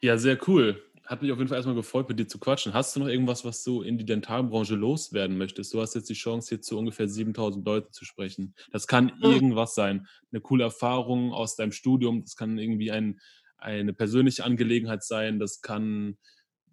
Ja, 0.00 0.18
sehr 0.18 0.38
cool. 0.46 0.82
Hat 1.04 1.22
mich 1.22 1.30
auf 1.30 1.38
jeden 1.38 1.48
Fall 1.48 1.56
erstmal 1.56 1.76
gefreut, 1.76 2.08
mit 2.08 2.18
dir 2.18 2.26
zu 2.26 2.38
quatschen. 2.38 2.74
Hast 2.74 2.94
du 2.94 3.00
noch 3.00 3.06
irgendwas, 3.06 3.44
was 3.44 3.62
du 3.62 3.82
in 3.82 3.96
die 3.96 4.04
Dentalbranche 4.04 4.74
loswerden 4.74 5.38
möchtest? 5.38 5.72
Du 5.72 5.80
hast 5.80 5.94
jetzt 5.94 6.10
die 6.10 6.14
Chance, 6.14 6.48
hier 6.48 6.60
zu 6.60 6.76
ungefähr 6.76 7.08
7000 7.08 7.64
Leuten 7.64 7.92
zu 7.92 8.04
sprechen. 8.04 8.54
Das 8.72 8.86
kann 8.86 9.12
irgendwas 9.22 9.74
sein. 9.74 10.08
Eine 10.32 10.40
coole 10.40 10.64
Erfahrung 10.64 11.32
aus 11.32 11.54
deinem 11.54 11.72
Studium. 11.72 12.22
Das 12.22 12.34
kann 12.34 12.58
irgendwie 12.58 12.90
ein, 12.90 13.20
eine 13.58 13.92
persönliche 13.92 14.44
Angelegenheit 14.44 15.04
sein. 15.04 15.38
Das 15.38 15.60
kann 15.60 16.18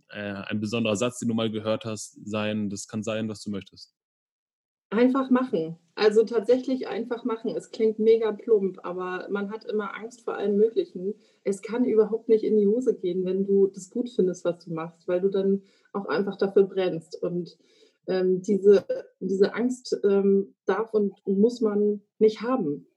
äh, 0.09 0.19
ein 0.19 0.59
besonderer 0.59 0.95
Satz, 0.95 1.19
den 1.19 1.29
du 1.29 1.35
mal 1.35 1.51
gehört 1.51 1.85
hast, 1.85 2.17
sein. 2.25 2.71
Das 2.71 2.87
kann 2.87 3.03
sein, 3.03 3.29
was 3.29 3.43
du 3.43 3.51
möchtest. 3.51 3.93
Einfach 4.93 5.29
machen. 5.29 5.77
Also 5.95 6.23
tatsächlich 6.23 6.87
einfach 6.87 7.23
machen. 7.23 7.55
Es 7.55 7.71
klingt 7.71 7.99
mega 7.99 8.31
plump, 8.31 8.79
aber 8.83 9.27
man 9.29 9.51
hat 9.51 9.65
immer 9.65 9.95
Angst 9.95 10.21
vor 10.21 10.35
allem 10.35 10.55
Möglichen. 10.55 11.15
Es 11.43 11.61
kann 11.61 11.85
überhaupt 11.85 12.29
nicht 12.29 12.43
in 12.43 12.57
die 12.57 12.67
Hose 12.67 12.95
gehen, 12.95 13.25
wenn 13.25 13.43
du 13.43 13.67
das 13.67 13.89
gut 13.89 14.09
findest, 14.09 14.45
was 14.45 14.63
du 14.63 14.73
machst, 14.73 15.07
weil 15.07 15.21
du 15.21 15.29
dann 15.29 15.63
auch 15.93 16.05
einfach 16.05 16.37
dafür 16.37 16.63
brennst. 16.63 17.21
Und 17.21 17.57
ähm, 18.07 18.41
diese, 18.41 18.85
diese 19.19 19.53
Angst 19.53 19.97
ähm, 20.03 20.55
darf 20.65 20.93
und 20.93 21.13
muss 21.25 21.61
man 21.61 22.01
nicht 22.19 22.41
haben. 22.41 22.87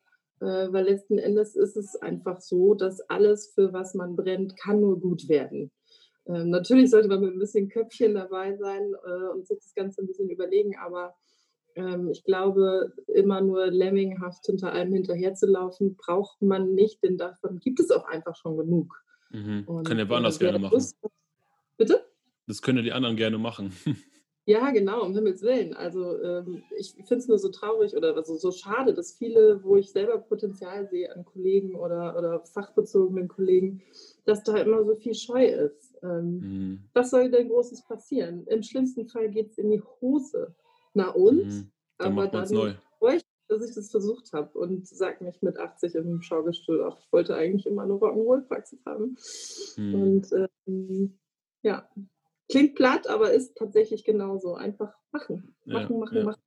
Äh, 0.41 0.71
weil 0.73 0.85
letzten 0.85 1.19
Endes 1.19 1.57
ist 1.57 1.77
es 1.77 1.97
einfach 1.97 2.41
so, 2.41 2.75
dass 2.75 3.01
alles, 3.09 3.53
für 3.55 3.73
was 3.73 3.95
man 3.95 4.17
brennt, 4.17 4.57
kann 4.57 4.81
nur 4.81 5.01
gut 5.01 5.29
werden. 5.29 5.71
Ähm, 6.27 6.51
natürlich 6.51 6.91
sollte 6.91 7.09
man 7.09 7.21
mit 7.21 7.33
ein 7.33 7.39
bisschen 7.39 7.69
Köpfchen 7.69 8.15
dabei 8.15 8.57
sein 8.57 8.95
äh, 9.07 9.29
und 9.33 9.47
sich 9.47 9.59
das 9.59 9.75
Ganze 9.75 10.03
ein 10.03 10.07
bisschen 10.07 10.29
überlegen, 10.29 10.77
aber 10.77 11.15
ähm, 11.77 12.09
ich 12.11 12.25
glaube, 12.25 12.93
immer 13.07 13.41
nur 13.41 13.67
lemminghaft 13.67 14.47
hinter 14.47 14.73
allem 14.73 14.93
hinterherzulaufen, 14.93 15.97
braucht 15.97 16.43
man 16.43 16.75
nicht, 16.75 17.03
denn 17.03 17.17
davon 17.17 17.61
gibt 17.61 17.81
es 17.81 17.91
auch 17.91 18.07
einfach 18.07 18.35
schon 18.37 18.57
genug. 18.57 19.03
Mhm. 19.31 19.67
können 19.85 20.01
ja 20.01 20.09
woanders 20.09 20.39
gerne 20.39 20.59
machen. 20.59 20.75
Lust, 20.75 20.97
bitte? 21.77 22.05
Das 22.47 22.63
können 22.63 22.79
ja 22.79 22.85
die 22.85 22.93
anderen 22.93 23.17
gerne 23.17 23.39
machen. 23.39 23.73
Ja, 24.49 24.71
genau, 24.71 25.03
um 25.03 25.13
Himmels 25.13 25.43
Willen. 25.43 25.75
Also 25.75 26.23
ähm, 26.23 26.63
ich 26.79 26.93
finde 26.93 27.17
es 27.17 27.27
nur 27.27 27.41
so 27.41 27.49
traurig 27.49 27.97
oder 27.97 28.15
also 28.15 28.37
so 28.37 28.53
schade, 28.53 28.95
dass 28.95 29.13
viele, 29.13 29.61
wo 29.65 29.75
ich 29.77 29.91
selber 29.91 30.19
Potenzial 30.19 30.89
sehe 30.89 31.13
an 31.13 31.25
Kollegen 31.25 31.75
oder, 31.75 32.17
oder 32.17 32.45
fachbezogenen 32.45 33.27
Kollegen, 33.27 33.83
dass 34.25 34.45
da 34.45 34.57
immer 34.57 34.85
so 34.85 34.95
viel 34.95 35.17
Scheu 35.17 35.47
ist. 35.47 35.97
Ähm, 36.01 36.39
mhm. 36.39 36.81
Was 36.95 37.11
soll 37.11 37.29
denn 37.29 37.49
Großes 37.49 37.89
passieren? 37.89 38.47
Im 38.47 38.63
schlimmsten 38.63 39.09
Fall 39.09 39.31
geht 39.31 39.51
es 39.51 39.59
in 39.59 39.69
die 39.69 39.83
Hose. 40.01 40.55
Na 40.97 41.11
und? 41.11 41.47
Mhm. 41.47 41.71
Dann 41.99 42.13
Aber 42.13 42.29
dann 42.29 42.49
neu. 42.53 42.75
freue 42.99 43.17
ich 43.17 43.23
dass 43.49 43.63
ich 43.63 43.75
das 43.75 43.91
versucht 43.91 44.33
habe 44.33 44.59
und 44.59 44.87
sage 44.87 45.25
nicht 45.25 45.43
mit 45.43 45.59
80 45.59 45.95
im 45.95 46.23
Schaukelstuhl, 46.23 46.85
ach, 46.85 46.99
ich 46.99 47.13
wollte 47.13 47.37
eigentlich 47.37 47.67
immer 47.67 47.83
eine 47.83 47.93
Rock'n'Roll-Praxis 47.93 48.85
haben. 48.85 49.17
Mhm. 49.77 49.95
Und 49.95 50.49
ähm, 50.67 51.19
ja, 51.63 51.89
klingt 52.49 52.75
platt, 52.75 53.07
aber 53.09 53.33
ist 53.33 53.57
tatsächlich 53.57 54.05
genauso. 54.05 54.55
Einfach 54.55 54.93
machen, 55.13 55.55
machen, 55.65 55.93
ja, 55.93 55.99
machen, 55.99 56.17
ja. 56.17 56.25
machen. 56.25 56.43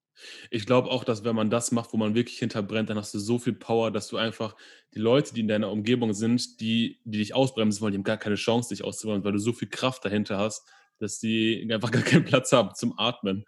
Ich 0.51 0.65
glaube 0.65 0.89
auch, 0.89 1.05
dass 1.05 1.23
wenn 1.23 1.35
man 1.35 1.49
das 1.49 1.71
macht, 1.71 1.93
wo 1.93 1.97
man 1.97 2.15
wirklich 2.15 2.39
hinterbrennt, 2.39 2.89
dann 2.89 2.97
hast 2.97 3.13
du 3.13 3.19
so 3.19 3.39
viel 3.39 3.53
Power, 3.53 3.89
dass 3.91 4.09
du 4.09 4.17
einfach 4.17 4.57
die 4.93 4.99
Leute, 4.99 5.33
die 5.33 5.39
in 5.39 5.47
deiner 5.47 5.71
Umgebung 5.71 6.11
sind, 6.13 6.59
die, 6.59 6.99
die 7.05 7.19
dich 7.19 7.33
ausbremsen 7.33 7.81
wollen, 7.81 7.93
die 7.93 7.97
haben 7.99 8.03
gar 8.03 8.17
keine 8.17 8.35
Chance, 8.35 8.69
dich 8.69 8.83
auszubremsen, 8.83 9.23
weil 9.23 9.31
du 9.31 9.39
so 9.39 9.53
viel 9.53 9.69
Kraft 9.69 10.03
dahinter 10.03 10.37
hast, 10.37 10.67
dass 10.97 11.19
die 11.19 11.65
einfach 11.71 11.91
gar 11.91 12.01
keinen 12.01 12.25
Platz 12.25 12.51
haben 12.51 12.75
zum 12.75 12.99
Atmen. 12.99 13.45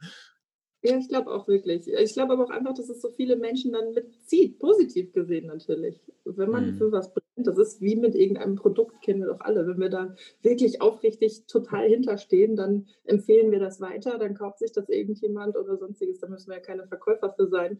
Ja, 0.83 0.97
ich 0.97 1.07
glaube 1.07 1.31
auch 1.31 1.47
wirklich. 1.47 1.87
Ich 1.87 2.13
glaube 2.13 2.33
aber 2.33 2.45
auch 2.45 2.49
einfach, 2.49 2.73
dass 2.73 2.89
es 2.89 3.01
so 3.01 3.11
viele 3.11 3.35
Menschen 3.35 3.71
dann 3.71 3.93
mitzieht, 3.93 4.57
positiv 4.57 5.13
gesehen 5.13 5.45
natürlich. 5.45 6.01
Wenn 6.25 6.49
man 6.49 6.71
mhm. 6.71 6.77
für 6.77 6.91
was 6.91 7.13
brennt, 7.13 7.45
das 7.45 7.57
ist 7.59 7.81
wie 7.81 7.95
mit 7.95 8.15
irgendeinem 8.15 8.55
Produkt, 8.55 8.99
kennen 9.03 9.19
wir 9.19 9.27
doch 9.27 9.41
alle. 9.41 9.67
Wenn 9.67 9.79
wir 9.79 9.89
da 9.89 10.15
wirklich 10.41 10.81
aufrichtig 10.81 11.45
total 11.45 11.87
hinterstehen, 11.87 12.55
dann 12.55 12.87
empfehlen 13.03 13.51
wir 13.51 13.59
das 13.59 13.79
weiter, 13.79 14.17
dann 14.17 14.33
kauft 14.33 14.57
sich 14.57 14.71
das 14.71 14.89
irgendjemand 14.89 15.55
oder 15.55 15.77
sonstiges, 15.77 16.19
da 16.19 16.27
müssen 16.27 16.49
wir 16.49 16.57
ja 16.57 16.63
keine 16.63 16.87
Verkäufer 16.87 17.31
für 17.31 17.47
sein. 17.47 17.79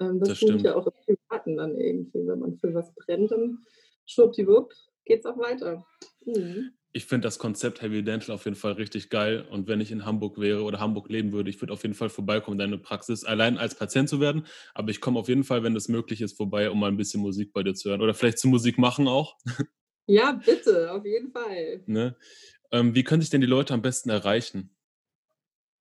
Ähm, 0.00 0.18
das, 0.18 0.30
das 0.30 0.40
tut 0.40 0.62
ja 0.62 0.74
auch 0.74 0.88
im 0.88 1.16
Privaten 1.16 1.56
dann 1.56 1.76
irgendwie. 1.76 2.26
Wenn 2.26 2.40
man 2.40 2.56
für 2.56 2.74
was 2.74 2.92
brennt, 2.94 3.30
dann 3.30 3.58
schwuppdiwupp 4.06 4.72
geht 5.04 5.20
es 5.20 5.26
auch 5.26 5.38
weiter. 5.38 5.86
Mhm 6.24 6.72
ich 6.92 7.06
finde 7.06 7.26
das 7.26 7.38
Konzept 7.38 7.82
Heavy 7.82 8.02
Dental 8.02 8.34
auf 8.34 8.44
jeden 8.44 8.56
Fall 8.56 8.72
richtig 8.72 9.10
geil. 9.10 9.46
Und 9.50 9.68
wenn 9.68 9.80
ich 9.80 9.92
in 9.92 10.04
Hamburg 10.04 10.38
wäre 10.38 10.62
oder 10.62 10.80
Hamburg 10.80 11.08
leben 11.08 11.32
würde, 11.32 11.50
ich 11.50 11.60
würde 11.60 11.72
auf 11.72 11.82
jeden 11.82 11.94
Fall 11.94 12.08
vorbeikommen, 12.08 12.58
deine 12.58 12.78
Praxis, 12.78 13.24
allein 13.24 13.58
als 13.58 13.76
Patient 13.76 14.08
zu 14.08 14.20
werden. 14.20 14.46
Aber 14.74 14.90
ich 14.90 15.00
komme 15.00 15.18
auf 15.18 15.28
jeden 15.28 15.44
Fall, 15.44 15.62
wenn 15.62 15.76
es 15.76 15.88
möglich 15.88 16.20
ist, 16.20 16.36
vorbei, 16.36 16.70
um 16.70 16.80
mal 16.80 16.88
ein 16.88 16.96
bisschen 16.96 17.20
Musik 17.20 17.52
bei 17.52 17.62
dir 17.62 17.74
zu 17.74 17.90
hören. 17.90 18.00
Oder 18.00 18.14
vielleicht 18.14 18.38
zu 18.38 18.48
Musik 18.48 18.78
machen 18.78 19.06
auch. 19.06 19.36
Ja, 20.06 20.32
bitte, 20.44 20.90
auf 20.90 21.04
jeden 21.04 21.30
Fall. 21.30 21.82
Ne? 21.86 22.16
Ähm, 22.72 22.94
wie 22.94 23.04
können 23.04 23.20
sich 23.20 23.30
denn 23.30 23.40
die 23.40 23.46
Leute 23.46 23.74
am 23.74 23.82
besten 23.82 24.10
erreichen? 24.10 24.74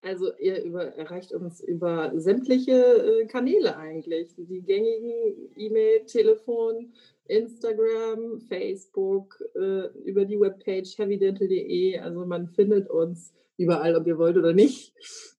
Also 0.02 0.34
ihr 0.38 0.64
über, 0.64 0.96
erreicht 0.96 1.34
uns 1.34 1.62
über 1.62 2.12
sämtliche 2.16 2.72
äh, 2.74 3.26
Kanäle 3.26 3.76
eigentlich. 3.76 4.34
Die 4.38 4.62
gängigen 4.62 5.52
E-Mail, 5.58 6.06
Telefon, 6.06 6.94
Instagram, 7.30 8.42
Facebook, 8.42 9.40
äh, 9.56 9.88
über 10.04 10.26
die 10.26 10.40
Webpage 10.40 10.98
heavydental.de. 10.98 12.00
Also 12.00 12.26
man 12.26 12.48
findet 12.48 12.90
uns 12.90 13.34
überall, 13.58 13.96
ob 13.96 14.08
ihr 14.08 14.18
wollt 14.18 14.38
oder 14.38 14.54
nicht. 14.54 14.94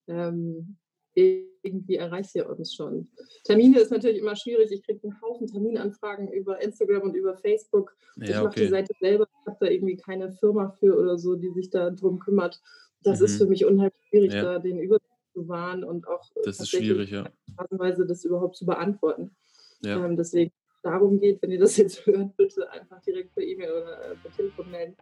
Ähm, 0.06 0.76
irgendwie 1.14 1.96
erreicht 1.96 2.34
ihr 2.34 2.48
uns 2.48 2.74
schon. 2.74 3.08
Termine 3.44 3.80
ist 3.80 3.90
natürlich 3.90 4.18
immer 4.18 4.36
schwierig. 4.36 4.70
Ich 4.70 4.82
kriege 4.82 5.00
einen 5.02 5.20
Haufen 5.20 5.46
Terminanfragen 5.46 6.32
über 6.32 6.62
Instagram 6.62 7.02
und 7.02 7.14
über 7.14 7.36
Facebook. 7.36 7.94
Ja, 8.16 8.24
ich 8.24 8.36
mache 8.36 8.46
okay. 8.46 8.60
die 8.60 8.68
Seite 8.68 8.94
selber. 9.00 9.26
Ich 9.40 9.46
habe 9.46 9.56
da 9.60 9.66
irgendwie 9.66 9.96
keine 9.96 10.32
Firma 10.32 10.70
für 10.78 10.96
oder 10.96 11.18
so, 11.18 11.34
die 11.34 11.50
sich 11.50 11.70
da 11.70 11.90
drum 11.90 12.18
kümmert. 12.18 12.60
Das 13.02 13.18
mhm. 13.18 13.24
ist 13.26 13.38
für 13.38 13.46
mich 13.46 13.64
unheimlich 13.64 14.00
schwierig, 14.08 14.32
ja. 14.32 14.42
da 14.42 14.58
den 14.58 14.78
Überblick 14.78 15.10
zu 15.32 15.48
wahren 15.48 15.84
und 15.84 16.06
auch 16.06 16.22
das 16.44 16.60
ist 16.60 16.70
schwierig, 16.70 17.10
ja. 17.10 17.30
Weise 17.70 18.06
das 18.06 18.24
überhaupt 18.24 18.56
zu 18.56 18.66
beantworten. 18.66 19.30
Ja. 19.82 20.04
Ähm, 20.04 20.16
deswegen 20.16 20.52
darum 20.82 21.20
geht, 21.20 21.40
wenn 21.42 21.50
ihr 21.50 21.60
das 21.60 21.76
jetzt 21.76 22.04
hört, 22.06 22.36
bitte 22.36 22.70
einfach 22.70 23.00
direkt 23.02 23.34
per 23.34 23.42
E-Mail 23.42 23.70
oder 23.70 24.12
äh, 24.12 24.14
per 24.22 24.32
Telefon 24.32 24.70
melden, 24.70 24.96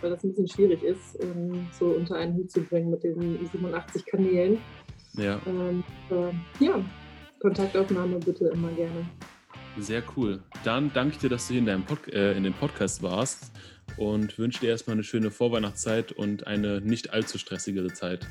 weil 0.00 0.10
das 0.10 0.24
ein 0.24 0.30
bisschen 0.30 0.48
schwierig 0.48 0.82
ist, 0.82 1.22
ähm, 1.22 1.66
so 1.78 1.86
unter 1.86 2.16
einen 2.16 2.34
Hut 2.36 2.50
zu 2.50 2.60
bringen 2.62 2.90
mit 2.90 3.02
den 3.02 3.20
87 3.20 4.04
Kanälen. 4.06 4.58
Ja. 5.14 5.40
Ähm, 5.46 5.84
äh, 6.10 6.64
ja, 6.64 6.82
Kontaktaufnahme 7.40 8.18
bitte 8.18 8.48
immer 8.48 8.70
gerne. 8.72 9.06
Sehr 9.78 10.02
cool. 10.16 10.42
Dann 10.64 10.92
danke 10.92 11.14
ich 11.14 11.18
dir, 11.18 11.30
dass 11.30 11.46
du 11.46 11.54
hier 11.54 11.60
in, 11.60 11.66
deinem 11.66 11.84
Pod 11.84 12.06
äh, 12.12 12.36
in 12.36 12.44
dem 12.44 12.52
Podcast 12.52 13.02
warst 13.02 13.52
und 13.96 14.38
wünsche 14.38 14.60
dir 14.60 14.70
erstmal 14.70 14.94
eine 14.94 15.04
schöne 15.04 15.30
Vorweihnachtszeit 15.30 16.12
und 16.12 16.46
eine 16.46 16.80
nicht 16.80 17.12
allzu 17.12 17.38
stressigere 17.38 17.92
Zeit. 17.92 18.26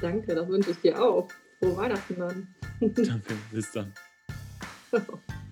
Danke, 0.00 0.34
das 0.34 0.48
wünsche 0.48 0.70
ich 0.70 0.78
dir 0.78 1.02
auch. 1.02 1.28
Frohe 1.58 1.76
Weihnachten 1.76 2.16
dann. 2.18 2.48
Danke, 2.80 3.34
bis 3.50 3.72
dann. 3.72 3.92